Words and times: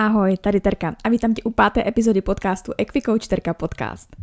Ahoj, 0.00 0.36
tady 0.36 0.60
Terka 0.60 0.96
a 1.04 1.08
vítám 1.08 1.34
tě 1.34 1.42
u 1.42 1.50
páté 1.50 1.88
epizody 1.88 2.20
podcastu 2.20 2.72
Equicoach 2.78 3.26
Terka 3.26 3.54
Podcast. 3.54 4.16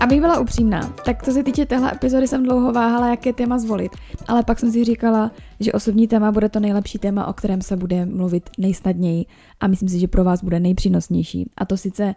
Abych 0.00 0.20
byla 0.20 0.40
upřímná, 0.40 0.94
tak 1.04 1.22
co 1.22 1.32
se 1.32 1.42
týče 1.42 1.66
téhle 1.66 1.92
epizody 1.92 2.28
jsem 2.28 2.42
dlouho 2.42 2.72
váhala, 2.72 3.08
jaké 3.08 3.32
téma 3.32 3.58
zvolit, 3.58 3.92
ale 4.28 4.42
pak 4.42 4.58
jsem 4.58 4.72
si 4.72 4.84
říkala, 4.84 5.30
že 5.60 5.72
osobní 5.72 6.08
téma 6.08 6.32
bude 6.32 6.48
to 6.48 6.60
nejlepší 6.60 6.98
téma, 6.98 7.26
o 7.26 7.32
kterém 7.32 7.62
se 7.62 7.76
bude 7.76 8.06
mluvit 8.06 8.50
nejsnadněji 8.58 9.26
a 9.60 9.66
myslím 9.66 9.88
si, 9.88 9.98
že 9.98 10.08
pro 10.08 10.24
vás 10.24 10.44
bude 10.44 10.60
nejpřínosnější. 10.60 11.50
A 11.56 11.66
to 11.66 11.76
sice 11.76 12.14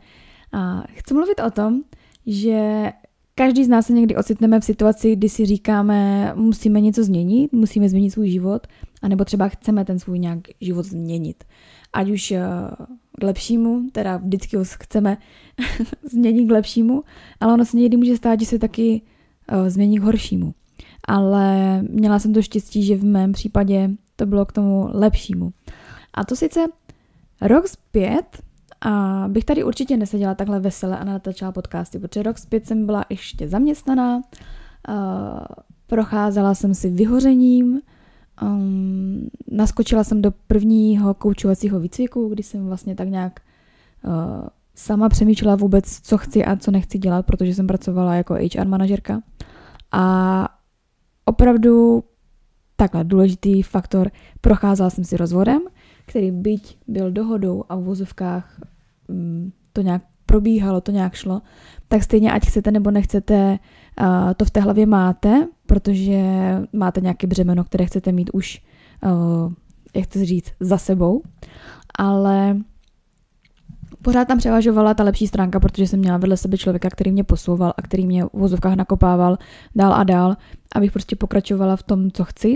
a 0.53 0.83
chci 0.93 1.13
mluvit 1.13 1.39
o 1.47 1.51
tom, 1.51 1.81
že 2.25 2.91
každý 3.35 3.65
z 3.65 3.69
nás 3.69 3.85
se 3.85 3.93
někdy 3.93 4.15
ocitneme 4.15 4.59
v 4.59 4.65
situaci, 4.65 5.15
kdy 5.15 5.29
si 5.29 5.45
říkáme, 5.45 6.31
musíme 6.35 6.81
něco 6.81 7.03
změnit, 7.03 7.53
musíme 7.53 7.89
změnit 7.89 8.11
svůj 8.11 8.29
život, 8.29 8.67
anebo 9.01 9.25
třeba 9.25 9.47
chceme 9.47 9.85
ten 9.85 9.99
svůj 9.99 10.19
nějak 10.19 10.39
život 10.61 10.85
změnit. 10.85 11.43
Ať 11.93 12.09
už 12.09 12.31
eh, 12.31 12.41
k 13.19 13.23
lepšímu, 13.23 13.89
teda 13.91 14.17
vždycky 14.17 14.57
ho 14.57 14.63
chceme 14.63 15.17
změnit 16.11 16.45
k 16.45 16.51
lepšímu, 16.51 17.03
ale 17.39 17.53
ono 17.53 17.65
se 17.65 17.77
někdy 17.77 17.97
může 17.97 18.17
stát, 18.17 18.39
že 18.39 18.45
se 18.45 18.59
taky 18.59 19.01
uh, 19.51 19.69
změní 19.69 19.99
k 19.99 20.01
horšímu. 20.01 20.53
Ale 21.07 21.81
měla 21.81 22.19
jsem 22.19 22.33
to 22.33 22.41
štěstí, 22.41 22.83
že 22.83 22.95
v 22.95 23.03
mém 23.03 23.31
případě 23.31 23.89
to 24.15 24.25
bylo 24.25 24.45
k 24.45 24.51
tomu 24.51 24.89
lepšímu. 24.93 25.53
A 26.13 26.23
to 26.23 26.35
sice 26.35 26.59
rok 27.41 27.67
zpět 27.67 28.43
a 28.83 29.25
bych 29.27 29.45
tady 29.45 29.63
určitě 29.63 29.97
neseděla 29.97 30.35
takhle 30.35 30.59
vesele 30.59 30.97
a 30.97 31.03
natáčela 31.03 31.51
podcasty, 31.51 31.99
protože 31.99 32.23
rok 32.23 32.37
zpět 32.37 32.67
jsem 32.67 32.85
byla 32.85 33.05
ještě 33.09 33.47
zaměstnaná, 33.47 34.15
uh, 34.17 34.23
procházela 35.87 36.55
jsem 36.55 36.73
si 36.73 36.89
vyhořením, 36.89 37.81
um, 38.41 39.29
naskočila 39.51 40.03
jsem 40.03 40.21
do 40.21 40.31
prvního 40.47 41.13
koučovacího 41.13 41.79
výcviku, 41.79 42.29
kdy 42.29 42.43
jsem 42.43 42.65
vlastně 42.65 42.95
tak 42.95 43.07
nějak 43.07 43.39
uh, 44.05 44.11
sama 44.75 45.09
přemýšlela 45.09 45.55
vůbec, 45.55 46.01
co 46.01 46.17
chci 46.17 46.45
a 46.45 46.55
co 46.55 46.71
nechci 46.71 46.97
dělat, 46.97 47.25
protože 47.25 47.55
jsem 47.55 47.67
pracovala 47.67 48.15
jako 48.15 48.33
HR 48.33 48.67
manažerka. 48.67 49.21
A 49.91 50.47
opravdu 51.25 52.03
takhle 52.75 53.03
důležitý 53.03 53.61
faktor, 53.61 54.11
procházela 54.41 54.89
jsem 54.89 55.03
si 55.03 55.17
rozvodem, 55.17 55.61
který 56.05 56.31
byť 56.31 56.77
byl 56.87 57.11
dohodou 57.11 57.63
a 57.69 57.75
v 57.75 57.83
vozovkách 57.83 58.59
to 59.73 59.81
nějak 59.81 60.01
probíhalo, 60.25 60.81
to 60.81 60.91
nějak 60.91 61.13
šlo, 61.13 61.41
tak 61.87 62.03
stejně 62.03 62.31
ať 62.31 62.45
chcete 62.45 62.71
nebo 62.71 62.91
nechcete, 62.91 63.59
to 64.37 64.45
v 64.45 64.51
té 64.51 64.59
hlavě 64.59 64.85
máte, 64.85 65.47
protože 65.65 66.21
máte 66.73 67.01
nějaké 67.01 67.27
břemeno, 67.27 67.63
které 67.63 67.85
chcete 67.85 68.11
mít 68.11 68.29
už, 68.33 68.61
jak 69.95 70.07
to 70.07 70.25
říct, 70.25 70.51
za 70.59 70.77
sebou, 70.77 71.21
ale 71.97 72.57
pořád 74.01 74.27
tam 74.27 74.37
převažovala 74.37 74.93
ta 74.93 75.03
lepší 75.03 75.27
stránka, 75.27 75.59
protože 75.59 75.87
jsem 75.87 75.99
měla 75.99 76.17
vedle 76.17 76.37
sebe 76.37 76.57
člověka, 76.57 76.89
který 76.89 77.11
mě 77.11 77.23
posouval 77.23 77.73
a 77.77 77.81
který 77.81 78.07
mě 78.07 78.25
v 78.25 78.29
vozovkách 78.33 78.75
nakopával 78.75 79.37
dál 79.75 79.93
a 79.93 80.03
dál, 80.03 80.35
abych 80.75 80.91
prostě 80.91 81.15
pokračovala 81.15 81.75
v 81.75 81.83
tom, 81.83 82.11
co 82.11 82.23
chci 82.23 82.55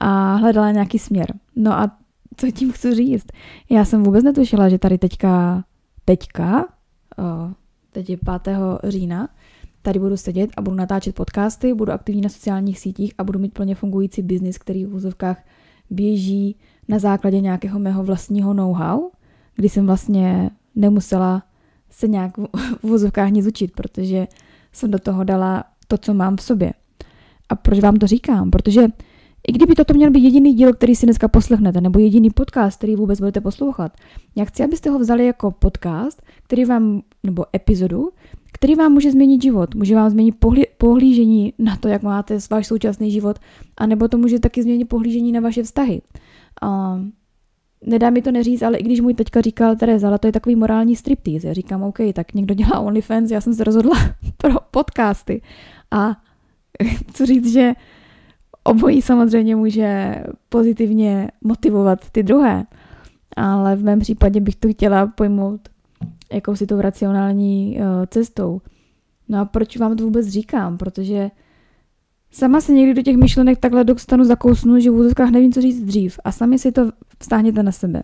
a 0.00 0.34
hledala 0.34 0.70
nějaký 0.70 0.98
směr. 0.98 1.26
No 1.56 1.72
a 1.72 1.96
co 2.36 2.50
tím 2.50 2.72
chci 2.72 2.94
říct? 2.94 3.26
Já 3.70 3.84
jsem 3.84 4.02
vůbec 4.02 4.24
netušila, 4.24 4.68
že 4.68 4.78
tady 4.78 4.98
teďka, 4.98 5.64
teďka, 6.12 6.66
uh, 7.18 7.52
teď 7.92 8.10
je 8.10 8.16
5. 8.42 8.58
října, 8.84 9.28
tady 9.82 9.98
budu 9.98 10.16
sedět 10.16 10.50
a 10.56 10.62
budu 10.62 10.76
natáčet 10.76 11.14
podcasty, 11.14 11.74
budu 11.74 11.92
aktivní 11.92 12.20
na 12.20 12.28
sociálních 12.28 12.78
sítích 12.78 13.14
a 13.18 13.24
budu 13.24 13.38
mít 13.38 13.54
plně 13.54 13.74
fungující 13.74 14.22
biznis, 14.22 14.58
který 14.58 14.84
v 14.84 14.90
vozovkách 14.90 15.44
běží 15.90 16.56
na 16.88 16.98
základě 16.98 17.40
nějakého 17.40 17.78
mého 17.78 18.04
vlastního 18.04 18.54
know-how, 18.54 19.10
kdy 19.54 19.68
jsem 19.68 19.86
vlastně 19.86 20.50
nemusela 20.74 21.42
se 21.90 22.08
nějak 22.08 22.38
v 22.38 22.82
vozovkách 22.82 23.30
nic 23.30 23.46
učit, 23.46 23.72
protože 23.72 24.26
jsem 24.72 24.90
do 24.90 24.98
toho 24.98 25.24
dala 25.24 25.64
to, 25.88 25.98
co 25.98 26.14
mám 26.14 26.36
v 26.36 26.42
sobě. 26.42 26.72
A 27.48 27.56
proč 27.56 27.80
vám 27.80 27.96
to 27.96 28.06
říkám? 28.06 28.50
Protože 28.50 28.82
i 29.48 29.52
kdyby 29.52 29.74
toto 29.74 29.94
měl 29.94 30.10
být 30.10 30.24
jediný 30.24 30.54
díl, 30.54 30.72
který 30.72 30.96
si 30.96 31.06
dneska 31.06 31.28
poslechnete, 31.28 31.80
nebo 31.80 31.98
jediný 31.98 32.30
podcast, 32.30 32.78
který 32.78 32.96
vůbec 32.96 33.18
budete 33.18 33.40
poslouchat, 33.40 33.92
já 34.36 34.44
chci, 34.44 34.64
abyste 34.64 34.90
ho 34.90 34.98
vzali 34.98 35.26
jako 35.26 35.50
podcast, 35.50 36.22
který 36.42 36.64
vám, 36.64 37.02
nebo 37.22 37.44
epizodu, 37.56 38.10
který 38.52 38.74
vám 38.74 38.92
může 38.92 39.10
změnit 39.10 39.42
život. 39.42 39.74
Může 39.74 39.94
vám 39.94 40.10
změnit 40.10 40.32
pohlí, 40.32 40.64
pohlížení 40.78 41.52
na 41.58 41.76
to, 41.76 41.88
jak 41.88 42.02
máte 42.02 42.38
váš 42.50 42.66
současný 42.66 43.10
život, 43.10 43.38
anebo 43.76 44.08
to 44.08 44.18
může 44.18 44.38
taky 44.38 44.62
změnit 44.62 44.84
pohlížení 44.84 45.32
na 45.32 45.40
vaše 45.40 45.62
vztahy. 45.62 46.02
A 46.62 47.00
nedá 47.86 48.10
mi 48.10 48.22
to 48.22 48.32
neříct, 48.32 48.62
ale 48.62 48.78
i 48.78 48.82
když 48.82 49.00
můj 49.00 49.14
teďka 49.14 49.40
říkal, 49.40 49.76
Tereza, 49.76 50.08
ale 50.08 50.18
to 50.18 50.26
je 50.26 50.32
takový 50.32 50.56
morální 50.56 50.96
striptease. 50.96 51.46
Já 51.46 51.52
říkám, 51.52 51.82
OK, 51.82 51.98
tak 52.14 52.34
někdo 52.34 52.54
dělá 52.54 52.80
OnlyFans, 52.80 53.30
já 53.30 53.40
jsem 53.40 53.54
se 53.54 53.64
rozhodla 53.64 53.96
pro 54.36 54.54
podcasty. 54.70 55.42
A 55.90 56.16
chci 57.10 57.26
říct, 57.26 57.52
že 57.52 57.72
obojí 58.64 59.02
samozřejmě 59.02 59.56
může 59.56 60.14
pozitivně 60.48 61.28
motivovat 61.44 62.10
ty 62.10 62.22
druhé, 62.22 62.64
ale 63.36 63.76
v 63.76 63.84
mém 63.84 64.00
případě 64.00 64.40
bych 64.40 64.56
to 64.56 64.68
chtěla 64.68 65.06
pojmout 65.06 65.60
jakousi 66.32 66.66
tou 66.66 66.80
racionální 66.80 67.78
uh, 67.78 67.84
cestou. 68.06 68.60
No 69.28 69.40
a 69.40 69.44
proč 69.44 69.76
vám 69.76 69.96
to 69.96 70.04
vůbec 70.04 70.26
říkám? 70.26 70.78
Protože 70.78 71.30
sama 72.30 72.60
se 72.60 72.72
někdy 72.72 72.94
do 72.94 73.02
těch 73.02 73.16
myšlenek 73.16 73.58
takhle 73.58 73.84
dostanu 73.84 74.24
zakousnu, 74.24 74.80
že 74.80 74.90
v 74.90 74.94
úzkách 74.94 75.30
nevím, 75.30 75.52
co 75.52 75.60
říct 75.60 75.82
dřív 75.82 76.18
a 76.24 76.32
sami 76.32 76.58
si 76.58 76.72
to 76.72 76.90
vztáhněte 77.18 77.62
na 77.62 77.72
sebe. 77.72 78.02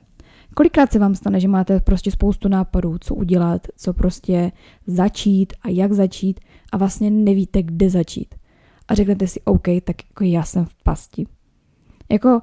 Kolikrát 0.54 0.92
se 0.92 0.98
vám 0.98 1.14
stane, 1.14 1.40
že 1.40 1.48
máte 1.48 1.80
prostě 1.80 2.10
spoustu 2.10 2.48
nápadů, 2.48 2.96
co 3.00 3.14
udělat, 3.14 3.66
co 3.76 3.92
prostě 3.92 4.52
začít 4.86 5.52
a 5.62 5.68
jak 5.68 5.92
začít 5.92 6.40
a 6.72 6.76
vlastně 6.76 7.10
nevíte, 7.10 7.62
kde 7.62 7.90
začít. 7.90 8.34
A 8.88 8.94
řeknete 8.94 9.26
si, 9.26 9.40
OK, 9.40 9.66
tak 9.84 9.96
jako 10.10 10.24
já 10.24 10.42
jsem 10.42 10.64
v 10.64 10.74
pasti. 10.82 11.26
Jako 12.10 12.40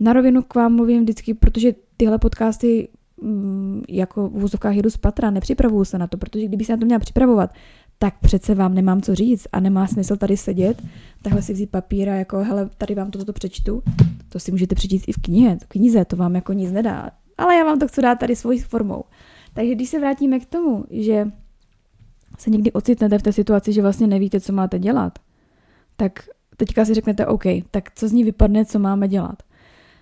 na 0.00 0.12
rovinu 0.12 0.42
k 0.42 0.54
vám 0.54 0.74
mluvím 0.74 1.02
vždycky, 1.02 1.34
protože 1.34 1.74
tyhle 1.96 2.18
podcasty 2.18 2.88
Mm, 3.22 3.82
jako 3.88 4.28
v 4.28 4.44
úzovkách 4.44 4.74
jedu 4.74 4.90
z 4.90 4.96
patra, 4.96 5.30
nepřipravuju 5.30 5.84
se 5.84 5.98
na 5.98 6.06
to, 6.06 6.16
protože 6.16 6.46
kdyby 6.46 6.64
se 6.64 6.72
na 6.72 6.78
to 6.78 6.84
měla 6.84 6.98
připravovat, 6.98 7.50
tak 7.98 8.18
přece 8.20 8.54
vám 8.54 8.74
nemám 8.74 9.02
co 9.02 9.14
říct 9.14 9.48
a 9.52 9.60
nemá 9.60 9.86
smysl 9.86 10.16
tady 10.16 10.36
sedět, 10.36 10.82
takhle 11.22 11.42
si 11.42 11.52
vzít 11.52 11.70
papír 11.70 12.08
a 12.08 12.14
jako, 12.14 12.38
hele, 12.38 12.70
tady 12.78 12.94
vám 12.94 13.10
toto 13.10 13.32
přečtu, 13.32 13.82
to 14.28 14.38
si 14.38 14.50
můžete 14.50 14.74
přečíst 14.74 15.04
i 15.08 15.12
v 15.12 15.22
knihe, 15.22 15.58
v 15.62 15.66
knize, 15.66 16.04
to 16.04 16.16
vám 16.16 16.34
jako 16.34 16.52
nic 16.52 16.72
nedá, 16.72 17.10
ale 17.38 17.54
já 17.54 17.64
vám 17.64 17.78
to 17.78 17.88
chci 17.88 18.02
dát 18.02 18.18
tady 18.18 18.36
svojí 18.36 18.58
formou. 18.58 19.04
Takže 19.54 19.74
když 19.74 19.88
se 19.88 19.98
vrátíme 19.98 20.40
k 20.40 20.46
tomu, 20.46 20.84
že 20.90 21.30
se 22.38 22.50
někdy 22.50 22.72
ocitnete 22.72 23.18
v 23.18 23.22
té 23.22 23.32
situaci, 23.32 23.72
že 23.72 23.82
vlastně 23.82 24.06
nevíte, 24.06 24.40
co 24.40 24.52
máte 24.52 24.78
dělat, 24.78 25.18
tak 26.02 26.28
teďka 26.56 26.84
si 26.84 26.94
řeknete, 26.94 27.26
OK, 27.26 27.42
tak 27.70 27.94
co 27.94 28.08
z 28.08 28.12
ní 28.12 28.24
vypadne, 28.24 28.64
co 28.64 28.78
máme 28.78 29.08
dělat. 29.08 29.42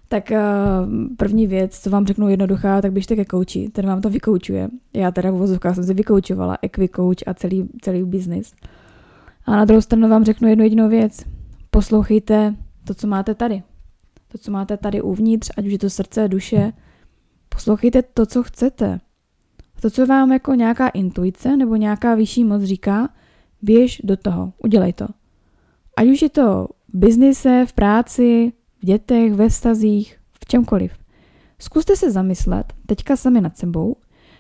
Tak 0.08 0.30
uh, 0.30 1.16
první 1.16 1.46
věc, 1.46 1.78
co 1.78 1.90
vám 1.90 2.06
řeknu 2.06 2.28
jednoduchá, 2.28 2.80
tak 2.80 2.92
běžte 2.92 3.16
ke 3.16 3.24
kouči, 3.24 3.68
ten 3.68 3.86
vám 3.86 4.00
to 4.00 4.10
vykoučuje. 4.10 4.68
Já 4.94 5.10
teda 5.10 5.30
v 5.30 5.34
vozovkách 5.34 5.74
jsem 5.74 5.84
se 5.84 5.94
vykoučovala, 5.94 6.58
Equikouč 6.62 7.22
a 7.26 7.34
celý, 7.34 7.68
celý 7.82 8.04
biznis. 8.04 8.54
A 9.44 9.56
na 9.56 9.64
druhou 9.64 9.80
stranu 9.80 10.08
vám 10.08 10.24
řeknu 10.24 10.48
jednu 10.48 10.64
jedinou 10.64 10.88
věc. 10.88 11.24
Poslouchejte 11.70 12.54
to, 12.84 12.94
co 12.94 13.06
máte 13.06 13.34
tady. 13.34 13.62
To, 14.28 14.38
co 14.38 14.50
máte 14.50 14.76
tady 14.76 15.02
uvnitř, 15.02 15.50
ať 15.56 15.66
už 15.66 15.72
je 15.72 15.78
to 15.78 15.90
srdce, 15.90 16.28
duše. 16.28 16.72
Poslouchejte 17.48 18.02
to, 18.02 18.26
co 18.26 18.42
chcete. 18.42 19.00
To, 19.80 19.90
co 19.90 20.06
vám 20.06 20.32
jako 20.32 20.54
nějaká 20.54 20.88
intuice 20.88 21.56
nebo 21.56 21.76
nějaká 21.76 22.14
vyšší 22.14 22.44
moc 22.44 22.62
říká, 22.62 23.08
běž 23.62 24.00
do 24.04 24.16
toho, 24.16 24.52
udělej 24.58 24.92
to. 24.92 25.06
Ať 26.00 26.08
už 26.08 26.22
je 26.22 26.28
to 26.28 26.68
v 26.88 26.96
biznise, 26.96 27.66
v 27.66 27.72
práci, 27.72 28.52
v 28.82 28.86
dětech, 28.86 29.34
ve 29.34 29.48
vztazích, 29.48 30.18
v 30.32 30.46
čemkoliv. 30.46 30.92
Zkuste 31.58 31.96
se 31.96 32.10
zamyslet 32.10 32.72
teďka 32.86 33.16
sami 33.16 33.40
nad 33.40 33.56
sebou, 33.56 33.96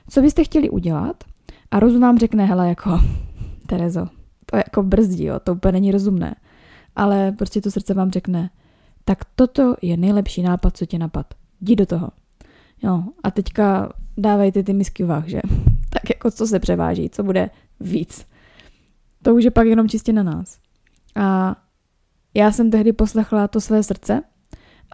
co 0.08 0.22
byste 0.22 0.44
chtěli 0.44 0.70
udělat 0.70 1.24
a 1.70 1.80
rozum 1.80 2.00
vám 2.00 2.18
řekne, 2.18 2.46
hele, 2.46 2.68
jako, 2.68 3.00
Terezo, 3.66 4.06
to 4.46 4.56
je 4.56 4.62
jako 4.66 4.82
brzdí, 4.82 5.24
jo, 5.24 5.40
to 5.40 5.52
úplně 5.52 5.72
není 5.72 5.92
rozumné. 5.92 6.34
Ale 6.96 7.32
prostě 7.32 7.60
to 7.60 7.70
srdce 7.70 7.94
vám 7.94 8.10
řekne, 8.10 8.50
tak 9.04 9.24
toto 9.36 9.74
je 9.82 9.96
nejlepší 9.96 10.42
nápad, 10.42 10.76
co 10.76 10.86
tě 10.86 10.98
napad. 10.98 11.26
Jdi 11.60 11.76
do 11.76 11.86
toho. 11.86 12.08
Jo, 12.82 13.04
a 13.22 13.30
teďka 13.30 13.92
dávejte 14.16 14.62
ty 14.62 14.72
misky 14.72 15.04
vah, 15.04 15.26
že? 15.26 15.40
Tak 15.92 16.10
jako 16.10 16.30
co 16.30 16.46
se 16.46 16.58
převáží, 16.58 17.10
co 17.10 17.22
bude 17.22 17.50
víc. 17.80 18.26
To 19.22 19.34
už 19.34 19.44
je 19.44 19.50
pak 19.50 19.66
jenom 19.66 19.88
čistě 19.88 20.12
na 20.12 20.22
nás. 20.22 20.58
A 21.16 21.56
já 22.34 22.52
jsem 22.52 22.70
tehdy 22.70 22.92
poslechla 22.92 23.48
to 23.48 23.60
své 23.60 23.82
srdce 23.82 24.22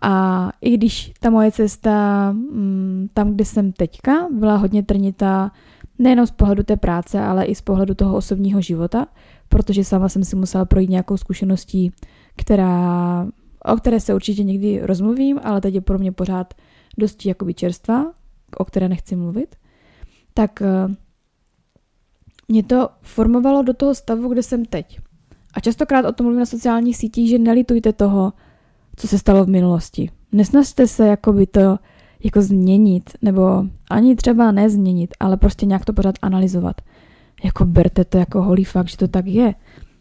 a 0.02 0.50
i 0.60 0.76
když 0.76 1.12
ta 1.20 1.30
moje 1.30 1.52
cesta 1.52 2.32
mm, 2.32 3.08
tam, 3.14 3.34
kde 3.34 3.44
jsem 3.44 3.72
teďka, 3.72 4.28
byla 4.30 4.56
hodně 4.56 4.82
trnitá 4.82 5.50
Nejenom 5.98 6.26
z 6.26 6.30
pohledu 6.30 6.62
té 6.62 6.76
práce, 6.76 7.20
ale 7.20 7.44
i 7.44 7.54
z 7.54 7.60
pohledu 7.60 7.94
toho 7.94 8.16
osobního 8.16 8.60
života, 8.60 9.06
protože 9.48 9.84
sama 9.84 10.08
jsem 10.08 10.24
si 10.24 10.36
musela 10.36 10.64
projít 10.64 10.90
nějakou 10.90 11.16
zkušeností, 11.16 11.92
která, 12.36 13.26
o 13.64 13.76
které 13.76 14.00
se 14.00 14.14
určitě 14.14 14.44
někdy 14.44 14.80
rozmluvím, 14.82 15.40
ale 15.42 15.60
teď 15.60 15.74
je 15.74 15.80
pro 15.80 15.98
mě 15.98 16.12
pořád 16.12 16.54
dosti 16.98 17.28
jakoby 17.28 17.54
čerstvá, 17.54 18.12
o 18.56 18.64
které 18.64 18.88
nechci 18.88 19.16
mluvit. 19.16 19.56
Tak 20.34 20.62
eh, 20.62 20.94
mě 22.48 22.62
to 22.62 22.88
formovalo 23.02 23.62
do 23.62 23.74
toho 23.74 23.94
stavu, 23.94 24.28
kde 24.28 24.42
jsem 24.42 24.64
teď. 24.64 25.00
A 25.56 25.60
častokrát 25.60 26.04
o 26.04 26.12
tom 26.12 26.24
mluvím 26.24 26.40
na 26.40 26.46
sociálních 26.46 26.96
sítích, 26.96 27.30
že 27.30 27.38
nelitujte 27.38 27.92
toho, 27.92 28.32
co 28.96 29.08
se 29.08 29.18
stalo 29.18 29.44
v 29.44 29.48
minulosti. 29.48 30.10
Nesnažte 30.32 30.86
se 30.86 31.06
jakoby 31.06 31.46
to 31.46 31.78
jako 32.24 32.42
změnit, 32.42 33.10
nebo 33.22 33.64
ani 33.90 34.16
třeba 34.16 34.52
nezměnit, 34.52 35.14
ale 35.20 35.36
prostě 35.36 35.66
nějak 35.66 35.84
to 35.84 35.92
pořád 35.92 36.14
analyzovat. 36.22 36.80
Jako 37.44 37.64
berte 37.64 38.04
to 38.04 38.18
jako 38.18 38.42
holý 38.42 38.64
fakt, 38.64 38.88
že 38.88 38.96
to 38.96 39.08
tak 39.08 39.26
je. 39.26 39.54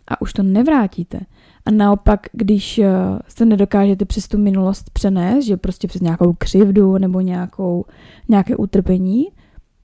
A 0.07 0.21
už 0.21 0.33
to 0.33 0.43
nevrátíte. 0.43 1.19
A 1.65 1.71
naopak, 1.71 2.27
když 2.31 2.79
eh, 2.79 2.91
se 3.27 3.45
nedokážete 3.45 4.05
přes 4.05 4.27
tu 4.27 4.37
minulost 4.37 4.89
přenést, 4.89 5.45
že 5.45 5.57
prostě 5.57 5.87
přes 5.87 6.01
nějakou 6.01 6.33
křivdu 6.33 6.97
nebo 6.97 7.21
nějakou, 7.21 7.85
nějaké 8.29 8.55
utrpení, 8.55 9.25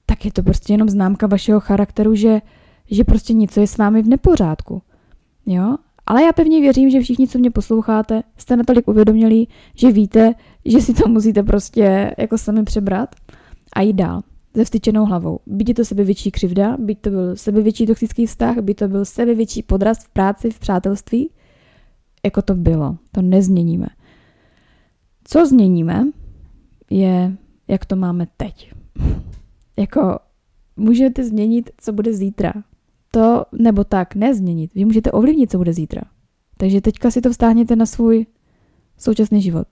tak 0.06 0.24
je 0.24 0.32
to 0.32 0.42
prostě 0.42 0.72
jenom 0.72 0.88
známka 0.88 1.26
vašeho 1.26 1.60
charakteru, 1.60 2.14
že, 2.14 2.40
že 2.90 3.04
prostě 3.04 3.32
něco 3.32 3.60
je 3.60 3.66
s 3.66 3.78
vámi 3.78 4.02
v 4.02 4.08
nepořádku. 4.08 4.82
Jo? 5.46 5.76
Ale 6.06 6.22
já 6.22 6.32
pevně 6.32 6.60
věřím, 6.60 6.90
že 6.90 7.00
všichni, 7.00 7.28
co 7.28 7.38
mě 7.38 7.50
posloucháte, 7.50 8.22
jste 8.36 8.56
natolik 8.56 8.88
uvědomili, 8.88 9.46
že 9.74 9.92
víte, 9.92 10.34
že 10.64 10.80
si 10.80 10.94
to 10.94 11.08
musíte 11.08 11.42
prostě 11.42 12.14
jako 12.18 12.38
sami 12.38 12.64
přebrat 12.64 13.14
a 13.76 13.80
jít 13.80 13.92
dál 13.92 14.22
se 14.56 14.64
vstyčenou 14.64 15.04
hlavou. 15.04 15.38
Byť 15.46 15.68
je 15.68 15.74
to 15.74 15.84
sebevětší 15.84 16.30
křivda, 16.30 16.76
byť 16.76 17.00
to 17.00 17.10
byl 17.10 17.36
sebevětší 17.36 17.86
toxický 17.86 18.26
vztah, 18.26 18.58
by 18.58 18.74
to 18.74 18.88
byl 18.88 19.04
sebevětší 19.04 19.62
podraz 19.62 20.04
v 20.04 20.08
práci, 20.08 20.50
v 20.50 20.58
přátelství, 20.58 21.30
jako 22.24 22.42
to 22.42 22.54
bylo. 22.54 22.96
To 23.12 23.22
nezměníme. 23.22 23.86
Co 25.24 25.46
změníme, 25.46 26.04
je, 26.90 27.36
jak 27.68 27.84
to 27.84 27.96
máme 27.96 28.26
teď. 28.36 28.72
jako 29.78 30.18
můžete 30.76 31.24
změnit, 31.24 31.70
co 31.76 31.92
bude 31.92 32.12
zítra. 32.12 32.52
To 33.14 33.44
nebo 33.52 33.84
tak, 33.84 34.14
nezměnit. 34.14 34.74
Vy 34.74 34.84
můžete 34.84 35.12
ovlivnit, 35.12 35.50
co 35.50 35.58
bude 35.58 35.72
zítra. 35.72 36.02
Takže 36.56 36.80
teďka 36.80 37.10
si 37.10 37.20
to 37.20 37.30
vztáhněte 37.30 37.76
na 37.76 37.86
svůj 37.86 38.26
současný 38.98 39.42
život. 39.42 39.66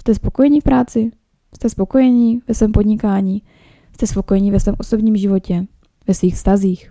Jste 0.00 0.14
spokojení 0.14 0.60
v 0.60 0.64
práci? 0.64 1.10
Jste 1.54 1.68
spokojení 1.68 2.42
ve 2.48 2.54
svém 2.54 2.72
podnikání? 2.72 3.42
Jste 3.94 4.06
spokojení 4.06 4.50
ve 4.50 4.60
svém 4.60 4.74
osobním 4.78 5.16
životě? 5.16 5.66
Ve 6.06 6.14
svých 6.14 6.34
vztazích? 6.34 6.90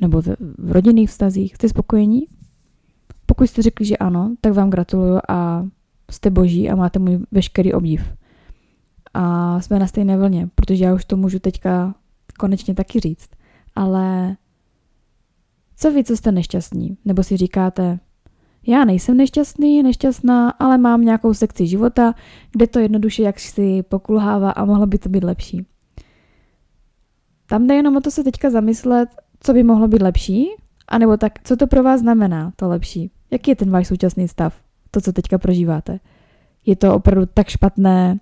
Nebo 0.00 0.22
v, 0.22 0.26
v 0.58 0.72
rodinných 0.72 1.10
vztazích? 1.10 1.54
Jste 1.54 1.68
spokojení? 1.68 2.20
Pokud 3.26 3.46
jste 3.46 3.62
řekli, 3.62 3.86
že 3.86 3.96
ano, 3.96 4.34
tak 4.40 4.52
vám 4.52 4.70
gratuluju 4.70 5.18
a 5.28 5.66
jste 6.10 6.30
boží 6.30 6.70
a 6.70 6.76
máte 6.76 6.98
můj 6.98 7.18
veškerý 7.30 7.72
obdiv. 7.72 8.12
A 9.14 9.60
jsme 9.60 9.78
na 9.78 9.86
stejné 9.86 10.18
vlně, 10.18 10.48
protože 10.54 10.84
já 10.84 10.94
už 10.94 11.04
to 11.04 11.16
můžu 11.16 11.38
teďka 11.38 11.94
konečně 12.38 12.74
taky 12.74 13.00
říct. 13.00 13.28
Ale 13.74 14.36
co 15.76 15.90
vy, 15.90 16.04
co 16.04 16.16
jste 16.16 16.32
nešťastní? 16.32 16.96
Nebo 17.04 17.22
si 17.22 17.36
říkáte, 17.36 17.98
já 18.66 18.84
nejsem 18.84 19.16
nešťastný, 19.16 19.82
nešťastná, 19.82 20.50
ale 20.50 20.78
mám 20.78 21.02
nějakou 21.02 21.34
sekci 21.34 21.66
života, 21.66 22.14
kde 22.52 22.66
to 22.66 22.78
jednoduše 22.78 23.22
jak 23.22 23.40
si 23.40 23.82
pokulhává 23.82 24.50
a 24.50 24.64
mohlo 24.64 24.86
by 24.86 24.98
to 24.98 25.08
být 25.08 25.24
lepší. 25.24 25.66
Tam 27.46 27.66
jde 27.66 27.74
jenom 27.74 27.96
o 27.96 28.00
to 28.00 28.10
se 28.10 28.24
teďka 28.24 28.50
zamyslet, 28.50 29.08
co 29.40 29.52
by 29.52 29.62
mohlo 29.62 29.88
být 29.88 30.02
lepší, 30.02 30.46
anebo 30.88 31.16
tak, 31.16 31.32
co 31.44 31.56
to 31.56 31.66
pro 31.66 31.82
vás 31.82 32.00
znamená, 32.00 32.52
to 32.56 32.68
lepší. 32.68 33.10
Jaký 33.30 33.50
je 33.50 33.56
ten 33.56 33.70
váš 33.70 33.86
současný 33.86 34.28
stav, 34.28 34.54
to, 34.90 35.00
co 35.00 35.12
teďka 35.12 35.38
prožíváte? 35.38 36.00
Je 36.66 36.76
to 36.76 36.94
opravdu 36.94 37.26
tak 37.34 37.48
špatné, 37.48 38.20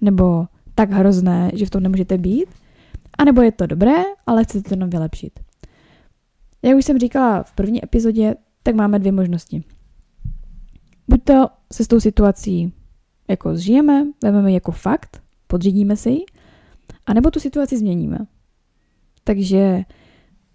nebo 0.00 0.46
tak 0.74 0.90
hrozné, 0.90 1.50
že 1.54 1.66
v 1.66 1.70
tom 1.70 1.82
nemůžete 1.82 2.18
být? 2.18 2.48
A 3.20 3.24
nebo 3.24 3.42
je 3.42 3.52
to 3.52 3.66
dobré, 3.66 4.02
ale 4.26 4.44
chcete 4.44 4.68
to 4.68 4.74
jenom 4.74 4.90
vylepšit? 4.90 5.40
Jak 6.62 6.76
už 6.76 6.84
jsem 6.84 6.98
říkala 6.98 7.42
v 7.42 7.52
první 7.52 7.84
epizodě, 7.84 8.34
tak 8.62 8.74
máme 8.74 8.98
dvě 8.98 9.12
možnosti. 9.12 9.64
Buď 11.08 11.24
to 11.24 11.48
se 11.72 11.84
s 11.84 11.88
tou 11.88 12.00
situací 12.00 12.72
jako 13.28 13.56
zžijeme, 13.56 14.06
vezmeme 14.22 14.52
jako 14.52 14.72
fakt, 14.72 15.22
podřídíme 15.46 15.96
si 15.96 16.10
ji, 16.10 16.24
anebo 17.06 17.30
tu 17.30 17.40
situaci 17.40 17.78
změníme. 17.78 18.18
Takže 19.24 19.84